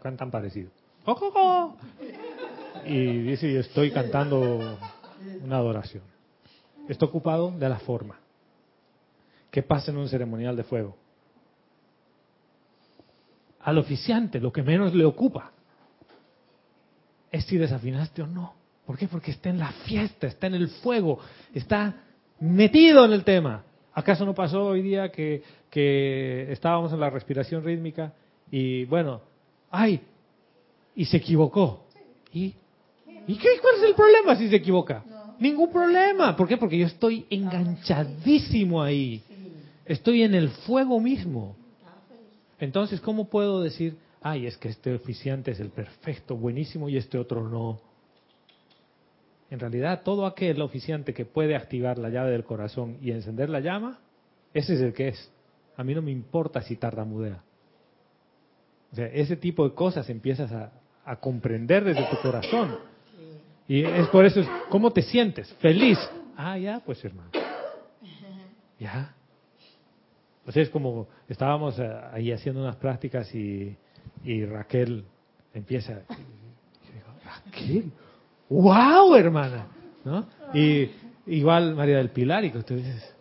[0.01, 0.69] cantan parecido.
[2.85, 4.77] Y dice, estoy cantando
[5.43, 6.03] una adoración.
[6.87, 8.19] Estoy ocupado de la forma.
[9.49, 10.95] ¿Qué pasa en un ceremonial de fuego?
[13.63, 15.51] Al oficiante lo que menos le ocupa
[17.31, 18.53] es si desafinaste o no.
[18.85, 19.07] ¿Por qué?
[19.07, 21.19] Porque está en la fiesta, está en el fuego,
[21.53, 21.95] está
[22.39, 23.63] metido en el tema.
[23.93, 28.13] ¿Acaso no pasó hoy día que, que estábamos en la respiración rítmica
[28.49, 29.21] y bueno,
[29.69, 30.01] ay,
[30.95, 31.85] y se equivocó?
[32.33, 32.53] ¿Y,
[33.27, 35.03] ¿y qué, cuál es el problema si se equivoca?
[35.39, 36.35] Ningún problema.
[36.35, 36.57] ¿Por qué?
[36.57, 39.21] Porque yo estoy enganchadísimo ahí.
[39.85, 41.55] Estoy en el fuego mismo.
[42.61, 47.17] Entonces, ¿cómo puedo decir, ay, es que este oficiante es el perfecto, buenísimo y este
[47.17, 47.81] otro no?
[49.49, 53.61] En realidad, todo aquel oficiante que puede activar la llave del corazón y encender la
[53.61, 53.99] llama,
[54.53, 55.31] ese es el que es.
[55.75, 57.43] A mí no me importa si tardamudea.
[58.91, 60.71] O sea, ese tipo de cosas empiezas a,
[61.03, 62.77] a comprender desde tu corazón.
[63.67, 65.51] Y es por eso, ¿cómo te sientes?
[65.55, 65.97] Feliz.
[66.37, 67.31] Ah, ya, pues hermano.
[68.77, 69.15] Ya.
[70.45, 73.77] O sea, es como, estábamos eh, ahí haciendo unas prácticas y,
[74.23, 75.05] y Raquel
[75.53, 76.01] empieza.
[76.09, 77.91] Y digo, Raquel,
[78.49, 79.67] wow, hermana.
[80.03, 80.25] ¿No?
[80.53, 80.89] Y
[81.27, 83.15] igual María del Pilar, y que tú dices,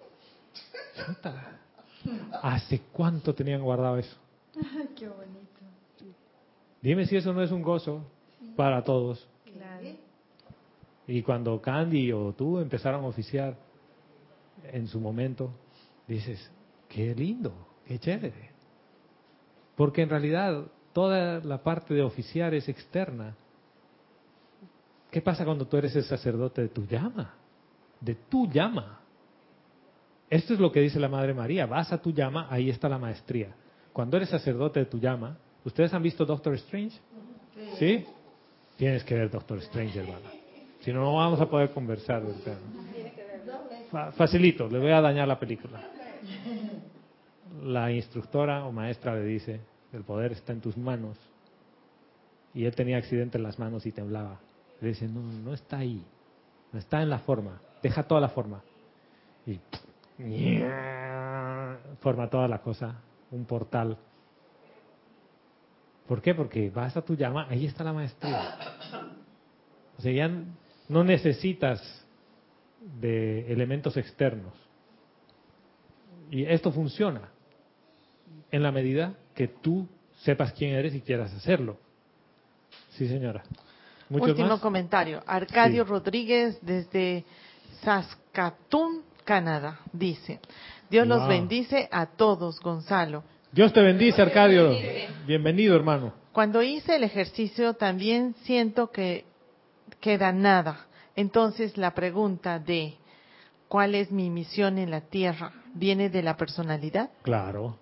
[2.43, 4.17] ¿hace cuánto tenían guardado eso?
[4.97, 5.41] Qué bonito.
[6.81, 8.05] Dime si eso no es un gozo
[8.57, 9.29] para todos.
[11.07, 13.57] Y cuando Candy o tú empezaron a oficiar
[14.73, 15.51] en su momento,
[16.07, 16.51] dices,
[16.91, 17.55] qué lindo,
[17.87, 18.51] qué chévere.
[19.77, 23.35] Porque en realidad toda la parte de oficiar es externa.
[25.11, 27.35] ¿Qué pasa cuando tú eres el sacerdote de tu llama?
[28.01, 29.01] De tu llama.
[30.29, 31.67] Esto es lo que dice la Madre María.
[31.67, 33.55] Vas a tu llama, ahí está la maestría.
[33.93, 36.99] Cuando eres sacerdote de tu llama, ¿ustedes han visto Doctor Strange?
[37.79, 38.05] ¿Sí?
[38.77, 40.31] Tienes que ver Doctor Strange, hermana.
[40.81, 42.23] Si no, no vamos a poder conversar.
[44.17, 45.81] Facilito, le voy a dañar la película.
[47.63, 49.61] La instructora o maestra le dice,
[49.93, 51.19] el poder está en tus manos.
[52.55, 54.41] Y él tenía accidente en las manos y temblaba.
[54.81, 56.05] Le dice, no, no está ahí.
[56.73, 57.61] No está en la forma.
[57.83, 58.63] Deja toda la forma.
[59.47, 59.59] Y
[62.01, 63.01] forma toda la cosa.
[63.31, 63.97] Un portal.
[66.07, 66.35] ¿Por qué?
[66.35, 68.57] Porque vas a tu llama, ahí está la maestría.
[69.97, 70.31] O sea, ya
[70.89, 72.05] no necesitas
[73.01, 74.55] de elementos externos.
[76.31, 77.29] Y esto funciona
[78.51, 79.89] en la medida que tú
[80.23, 81.79] sepas quién eres y quieras hacerlo.
[82.91, 83.43] Sí, señora.
[84.11, 85.23] Último comentario.
[85.27, 87.25] Arcadio Rodríguez desde
[87.83, 90.41] Saskatoon, Canadá, dice,
[90.91, 93.23] Dios los bendice a todos, Gonzalo.
[93.53, 94.73] Dios te bendice, Arcadio.
[95.27, 96.13] Bienvenido, hermano.
[96.33, 99.25] Cuando hice el ejercicio también siento que
[100.01, 100.87] queda nada.
[101.17, 102.95] Entonces la pregunta de
[103.69, 105.53] ¿cuál es mi misión en la tierra?
[105.75, 107.11] ¿Viene de la personalidad?
[107.23, 107.79] Claro,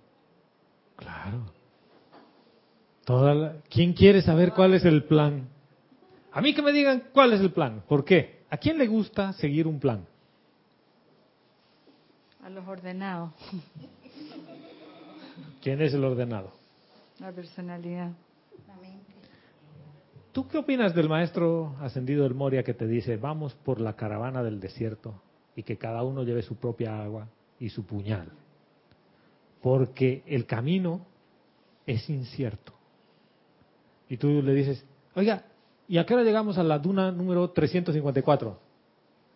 [0.98, 1.46] claro.
[3.04, 5.48] Toda ¿Quién quiere saber cuál es el plan?
[6.32, 7.82] A mí que me digan cuál es el plan.
[7.88, 8.44] ¿Por qué?
[8.50, 10.06] ¿A quién le gusta seguir un plan?
[12.44, 13.32] A los ordenados.
[15.62, 16.52] ¿Quién es el ordenado?
[17.18, 18.12] La personalidad.
[20.32, 24.42] ¿Tú qué opinas del maestro ascendido del Moria que te dice, vamos por la caravana
[24.42, 25.20] del desierto
[25.56, 27.26] y que cada uno lleve su propia agua
[27.58, 28.28] y su puñal?
[29.60, 31.06] Porque el camino
[31.86, 32.72] es incierto.
[34.08, 35.44] Y tú le dices, oiga,
[35.88, 38.58] ¿y a qué hora llegamos a la duna número 354?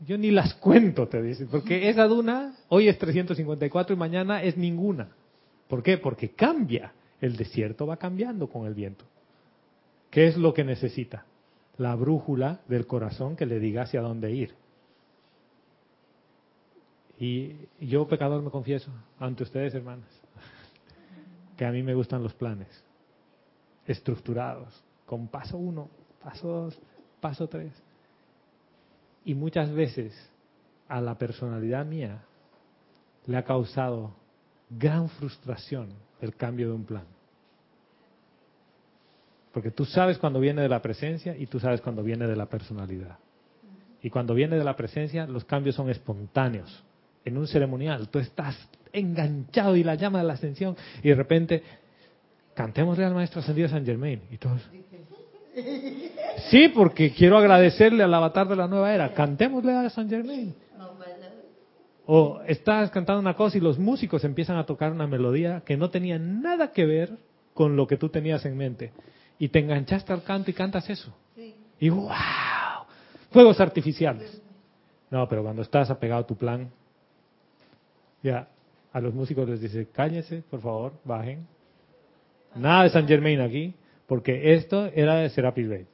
[0.06, 4.56] Yo ni las cuento, te dice, porque esa duna hoy es 354 y mañana es
[4.56, 5.08] ninguna.
[5.68, 5.98] ¿Por qué?
[5.98, 6.92] Porque cambia.
[7.20, 9.04] El desierto va cambiando con el viento.
[10.10, 11.24] ¿Qué es lo que necesita?
[11.78, 14.54] La brújula del corazón que le diga hacia dónde ir.
[17.22, 18.90] Y yo, pecador, me confieso
[19.20, 20.08] ante ustedes, hermanas,
[21.56, 22.66] que a mí me gustan los planes
[23.86, 25.88] estructurados, con paso uno,
[26.20, 26.80] paso dos,
[27.20, 27.72] paso tres.
[29.24, 30.12] Y muchas veces
[30.88, 32.24] a la personalidad mía
[33.26, 34.16] le ha causado
[34.68, 35.90] gran frustración
[36.20, 37.06] el cambio de un plan.
[39.52, 42.46] Porque tú sabes cuando viene de la presencia y tú sabes cuando viene de la
[42.46, 43.16] personalidad.
[44.02, 46.84] Y cuando viene de la presencia, los cambios son espontáneos.
[47.24, 48.56] En un ceremonial, tú estás
[48.92, 51.62] enganchado y la llama de la ascensión y de repente
[52.54, 54.22] cantémosle al maestro ascendido San Germain.
[54.30, 54.60] Y todos.
[56.50, 59.12] Sí, porque quiero agradecerle al avatar de la nueva era.
[59.12, 60.54] Cantémosle a San Germain.
[62.06, 65.90] O estás cantando una cosa y los músicos empiezan a tocar una melodía que no
[65.90, 67.16] tenía nada que ver
[67.54, 68.92] con lo que tú tenías en mente.
[69.38, 71.14] Y te enganchaste al canto y cantas eso.
[71.78, 72.10] Y wow,
[73.30, 74.40] fuegos artificiales.
[75.10, 76.70] No, pero cuando estás apegado a tu plan,
[78.22, 78.48] ya,
[78.92, 81.46] a los músicos les dice, cállense, por favor, bajen.
[82.54, 83.74] Nada de San Germain aquí,
[84.06, 85.86] porque esto era de Serapis Bay.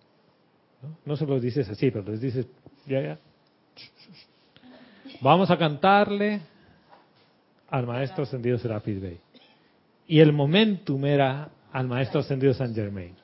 [0.82, 0.96] ¿no?
[1.04, 2.46] no se los dices así, pero les dices,
[2.86, 3.18] ya, ya.
[5.20, 6.40] Vamos a cantarle
[7.70, 9.18] al maestro ascendido Serapis Bay.
[10.06, 13.14] Y el momentum era al maestro ascendido San Germain.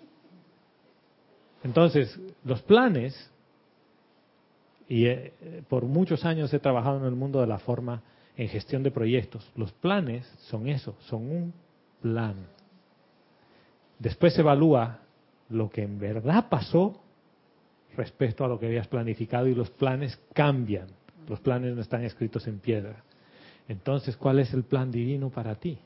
[1.62, 3.31] Entonces, los planes,
[4.86, 5.32] y eh,
[5.68, 8.02] por muchos años he trabajado en el mundo de la forma
[8.36, 11.55] en gestión de proyectos, los planes son eso, son un
[12.01, 12.35] plan.
[13.98, 15.01] Después se evalúa
[15.48, 17.01] lo que en verdad pasó
[17.97, 20.89] respecto a lo que habías planificado y los planes cambian.
[21.28, 23.02] Los planes no están escritos en piedra.
[23.69, 25.78] Entonces, ¿cuál es el plan divino para ti?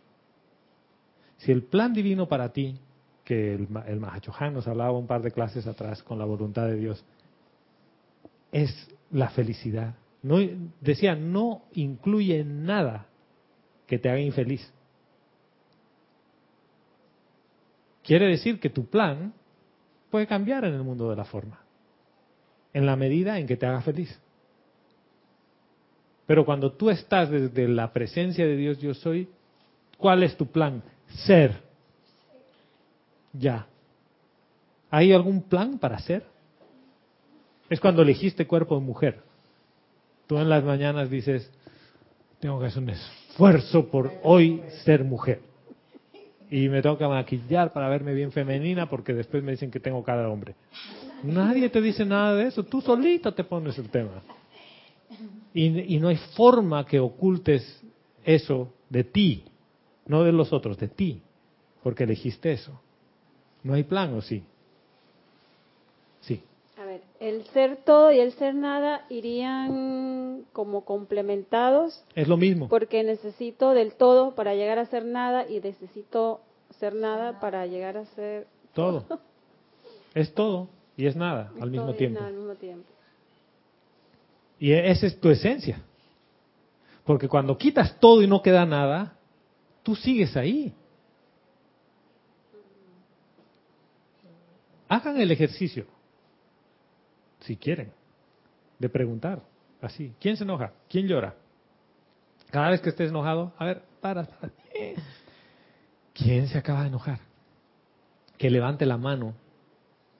[1.36, 2.76] Si el plan divino para ti,
[3.24, 4.00] que el, el
[4.52, 7.04] nos hablaba un par de clases atrás con la voluntad de Dios,
[8.50, 9.94] es la felicidad.
[10.22, 10.38] No,
[10.80, 13.06] decía, no incluye nada
[13.86, 14.72] que te haga infeliz.
[18.02, 19.32] Quiere decir que tu plan
[20.10, 21.60] puede cambiar en el mundo de la forma,
[22.72, 24.18] en la medida en que te haga feliz.
[26.26, 29.28] Pero cuando tú estás desde la presencia de Dios yo soy,
[29.96, 30.82] ¿cuál es tu plan?
[31.26, 31.62] Ser.
[33.32, 33.66] Ya.
[34.90, 36.24] ¿Hay algún plan para ser?
[37.70, 39.27] Es cuando elegiste cuerpo de mujer.
[40.28, 41.50] Tú en las mañanas dices,
[42.38, 45.40] tengo que hacer un esfuerzo por hoy ser mujer.
[46.50, 50.04] Y me tengo que maquillar para verme bien femenina porque después me dicen que tengo
[50.04, 50.54] cara de hombre.
[51.22, 54.22] Nadie te dice nada de eso, tú solita te pones el tema.
[55.54, 57.82] Y, no hay forma que ocultes
[58.22, 59.44] eso de ti,
[60.06, 61.22] no de los otros, de ti,
[61.82, 62.78] porque elegiste eso.
[63.62, 64.20] No hay plan, ¿o?
[64.20, 64.44] Sí.
[67.20, 72.04] El ser todo y el ser nada irían como complementados.
[72.14, 72.68] Es lo mismo.
[72.68, 76.40] Porque necesito del todo para llegar a ser nada y necesito
[76.78, 79.04] ser nada para llegar a ser todo.
[80.14, 82.84] es todo y es nada Es al mismo y nada al mismo tiempo.
[84.60, 85.82] Y esa es tu esencia.
[87.04, 89.16] Porque cuando quitas todo y no queda nada,
[89.82, 90.72] tú sigues ahí.
[94.88, 95.86] Hagan el ejercicio,
[97.48, 97.90] si quieren,
[98.78, 99.40] de preguntar,
[99.80, 100.74] así, ¿quién se enoja?
[100.86, 101.34] ¿Quién llora?
[102.50, 104.52] Cada vez que estés enojado, a ver, para, para.
[106.12, 107.20] ¿Quién se acaba de enojar?
[108.36, 109.32] Que levante la mano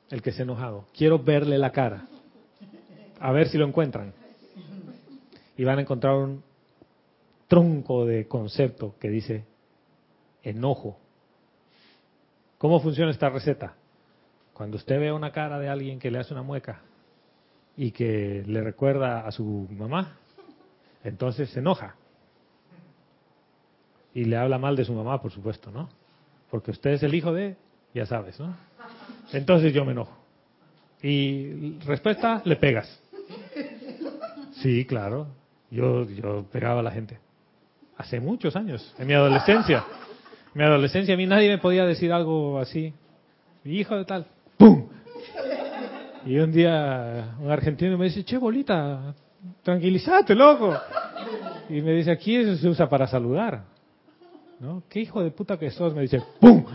[0.09, 0.87] el que se ha enojado.
[0.97, 2.07] Quiero verle la cara.
[3.21, 4.15] A ver si lo encuentran.
[5.59, 6.43] Y van a encontrar un
[7.47, 9.45] tronco de concepto que dice
[10.43, 10.99] enojo.
[12.57, 13.75] ¿Cómo funciona esta receta?
[14.55, 16.81] Cuando usted ve una cara de alguien que le hace una mueca
[17.79, 20.17] y que le recuerda a su mamá,
[21.05, 21.95] entonces se enoja.
[24.13, 25.89] Y le habla mal de su mamá, por supuesto, ¿no?
[26.51, 27.57] Porque usted es el hijo de,
[27.95, 28.57] ya sabes, ¿no?
[29.33, 30.13] Entonces yo me enojo.
[31.03, 33.01] Y respuesta, le pegas.
[34.55, 35.29] Sí, claro.
[35.71, 37.19] Yo, yo pegaba a la gente.
[37.97, 39.85] Hace muchos años, en mi adolescencia.
[40.53, 42.93] En mi adolescencia a mí nadie me podía decir algo así.
[43.65, 44.27] Hijo de tal.
[44.57, 44.89] ¡Pum!
[46.29, 49.15] Y un día un argentino me dice, che, bolita,
[49.63, 50.77] tranquilízate, loco.
[51.71, 53.63] Y me dice, aquí eso se usa para saludar.
[54.61, 54.83] ¿No?
[54.91, 55.95] ¿Qué hijo de puta que sos?
[55.95, 56.67] Me dice, ¡pum!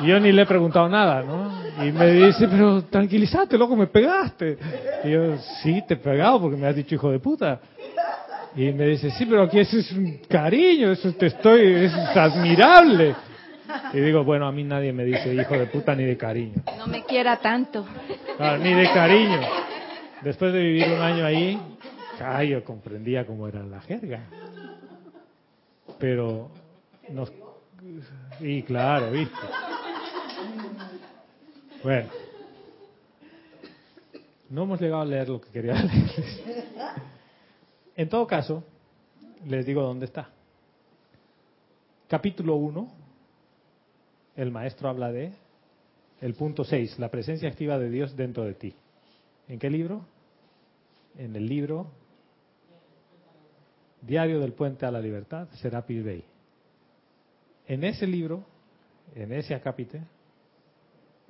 [0.00, 1.84] Y yo ni le he preguntado nada, ¿no?
[1.84, 4.58] Y me dice, pero tranquilízate, loco, me pegaste.
[5.02, 7.58] Y yo, sí, te he pegado porque me has dicho hijo de puta.
[8.54, 12.16] Y me dice, sí, pero aquí eso es un cariño, eso te estoy, eso es
[12.16, 13.16] admirable.
[13.92, 16.62] Y digo, bueno, a mí nadie me dice hijo de puta ni de cariño.
[16.78, 17.86] No me quiera tanto.
[18.38, 19.40] Ah, ni de cariño.
[20.22, 21.60] Después de vivir un año ahí,
[22.20, 24.20] ay, yo comprendía cómo era la jerga.
[25.98, 26.50] Pero,
[27.10, 27.32] nos,
[28.40, 29.36] y claro, viste.
[31.82, 32.08] Bueno,
[34.50, 36.42] no hemos llegado a leer lo que quería leerles.
[37.96, 38.64] En todo caso,
[39.46, 40.30] les digo dónde está.
[42.08, 43.03] Capítulo 1,
[44.36, 45.32] el maestro habla de
[46.20, 48.74] el punto 6, la presencia activa de Dios dentro de ti.
[49.48, 50.06] ¿En qué libro?
[51.18, 51.86] En el libro
[54.02, 56.24] Diario del Puente a la Libertad, Serapis Bey.
[57.66, 58.44] En ese libro
[59.14, 60.02] en ese acápite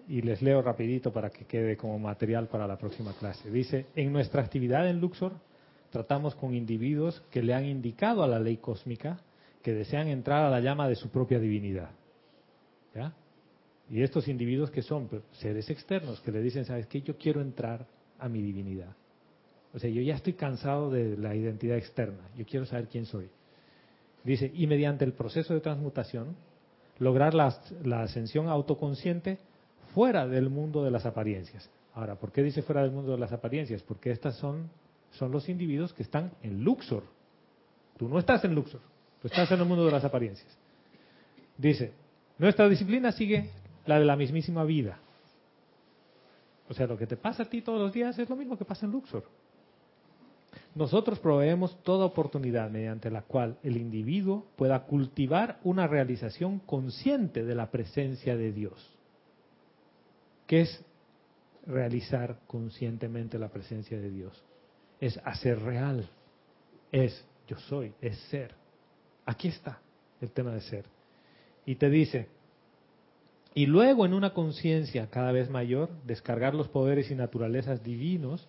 [0.08, 3.50] y les leo rapidito para que quede como material para la próxima clase.
[3.50, 5.32] Dice, en nuestra actividad en Luxor
[5.90, 9.18] tratamos con individuos que le han indicado a la ley cósmica
[9.62, 11.90] que desean entrar a la llama de su propia divinidad.
[13.90, 17.02] Y estos individuos que son seres externos, que le dicen, ¿sabes qué?
[17.02, 17.86] Yo quiero entrar
[18.18, 18.94] a mi divinidad.
[19.74, 23.28] O sea, yo ya estoy cansado de la identidad externa, yo quiero saber quién soy.
[24.22, 26.36] Dice, y mediante el proceso de transmutación,
[26.98, 29.38] lograr la, la ascensión autoconsciente
[29.92, 31.68] fuera del mundo de las apariencias.
[31.94, 33.82] Ahora, ¿por qué dice fuera del mundo de las apariencias?
[33.82, 34.70] Porque estas son,
[35.12, 37.04] son los individuos que están en Luxor.
[37.98, 38.80] Tú no estás en Luxor,
[39.20, 40.56] tú estás en el mundo de las apariencias.
[41.58, 41.92] Dice,
[42.38, 43.50] nuestra disciplina sigue
[43.86, 44.98] la de la mismísima vida.
[46.68, 48.64] O sea, lo que te pasa a ti todos los días es lo mismo que
[48.64, 49.24] pasa en Luxor.
[50.74, 57.54] Nosotros proveemos toda oportunidad mediante la cual el individuo pueda cultivar una realización consciente de
[57.54, 58.96] la presencia de Dios.
[60.46, 60.84] ¿Qué es
[61.66, 64.44] realizar conscientemente la presencia de Dios?
[65.00, 66.08] Es hacer real.
[66.90, 68.54] Es yo soy, es ser.
[69.26, 69.80] Aquí está
[70.20, 70.93] el tema de ser.
[71.66, 72.28] Y te dice,
[73.54, 78.48] y luego en una conciencia cada vez mayor, descargar los poderes y naturalezas divinos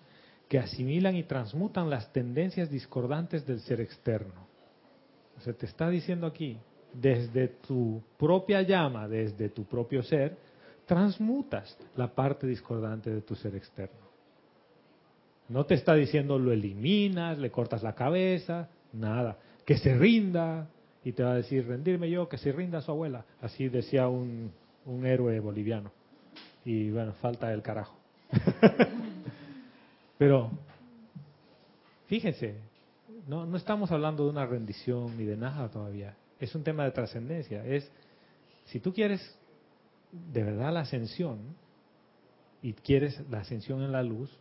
[0.50, 4.48] que asimilan y transmutan las tendencias discordantes del ser externo.
[5.38, 6.58] O te está diciendo aquí,
[6.94, 10.38] desde tu propia llama, desde tu propio ser,
[10.86, 14.06] transmutas la parte discordante de tu ser externo.
[15.50, 19.38] No te está diciendo lo eliminas, le cortas la cabeza, nada.
[19.66, 20.68] Que se rinda,
[21.06, 23.24] y te va a decir, rendirme yo, que se rinda su abuela.
[23.40, 24.52] Así decía un,
[24.86, 25.92] un héroe boliviano.
[26.66, 27.96] Y bueno, falta el carajo.
[30.18, 30.50] Pero,
[32.08, 32.56] fíjense,
[33.28, 36.18] no, no estamos hablando de una rendición ni de nada todavía.
[36.40, 37.64] Es un tema de trascendencia.
[37.64, 37.88] Es,
[38.66, 39.22] si tú quieres
[40.12, 41.38] de verdad la ascensión
[42.64, 44.36] y quieres la ascensión en la luz,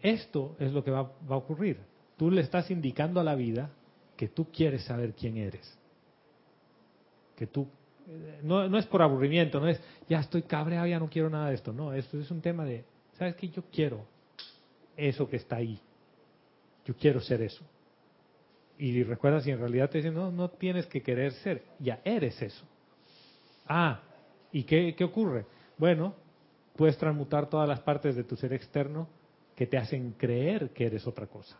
[0.00, 1.78] esto es lo que va, va a ocurrir.
[2.16, 3.72] Tú le estás indicando a la vida
[4.20, 5.78] que tú quieres saber quién eres.
[7.36, 7.66] Que tú
[8.42, 9.80] no, no es por aburrimiento, no es
[10.10, 11.72] ya estoy cabreado, ya no quiero nada de esto.
[11.72, 12.84] No, esto es un tema de,
[13.14, 13.48] ¿sabes qué?
[13.48, 14.04] Yo quiero
[14.94, 15.80] eso que está ahí.
[16.84, 17.64] Yo quiero ser eso.
[18.76, 22.42] Y recuerda si en realidad te dicen, no, no tienes que querer ser, ya eres
[22.42, 22.66] eso.
[23.66, 24.02] Ah,
[24.52, 25.46] ¿y qué, qué ocurre?
[25.78, 26.14] Bueno,
[26.76, 29.08] puedes transmutar todas las partes de tu ser externo
[29.56, 31.56] que te hacen creer que eres otra cosa.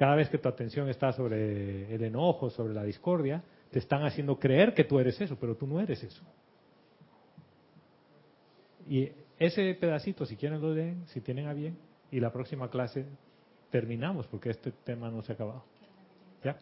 [0.00, 4.38] Cada vez que tu atención está sobre el enojo, sobre la discordia, te están haciendo
[4.38, 6.22] creer que tú eres eso, pero tú no eres eso.
[8.88, 11.76] Y ese pedacito, si quieren lo leen, si tienen a bien,
[12.10, 13.04] y la próxima clase
[13.70, 15.64] terminamos, porque este tema no se ha acabado.
[16.42, 16.56] ¿Ya?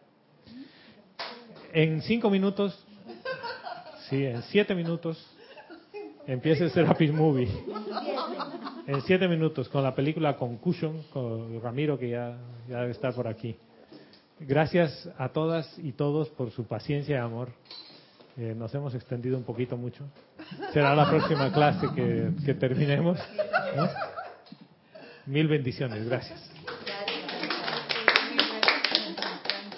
[1.71, 2.85] En cinco minutos,
[4.09, 5.17] sí, en siete minutos,
[6.27, 7.47] empieza el Serapis Movie.
[8.89, 13.27] En siete minutos, con la película Concussion, con Ramiro, que ya, ya debe estar por
[13.27, 13.55] aquí.
[14.39, 17.49] Gracias a todas y todos por su paciencia y amor.
[18.35, 20.05] Eh, nos hemos extendido un poquito mucho.
[20.73, 23.19] Será la próxima clase que, que terminemos.
[25.27, 26.09] Mil bendiciones.
[26.09, 26.51] Gracias.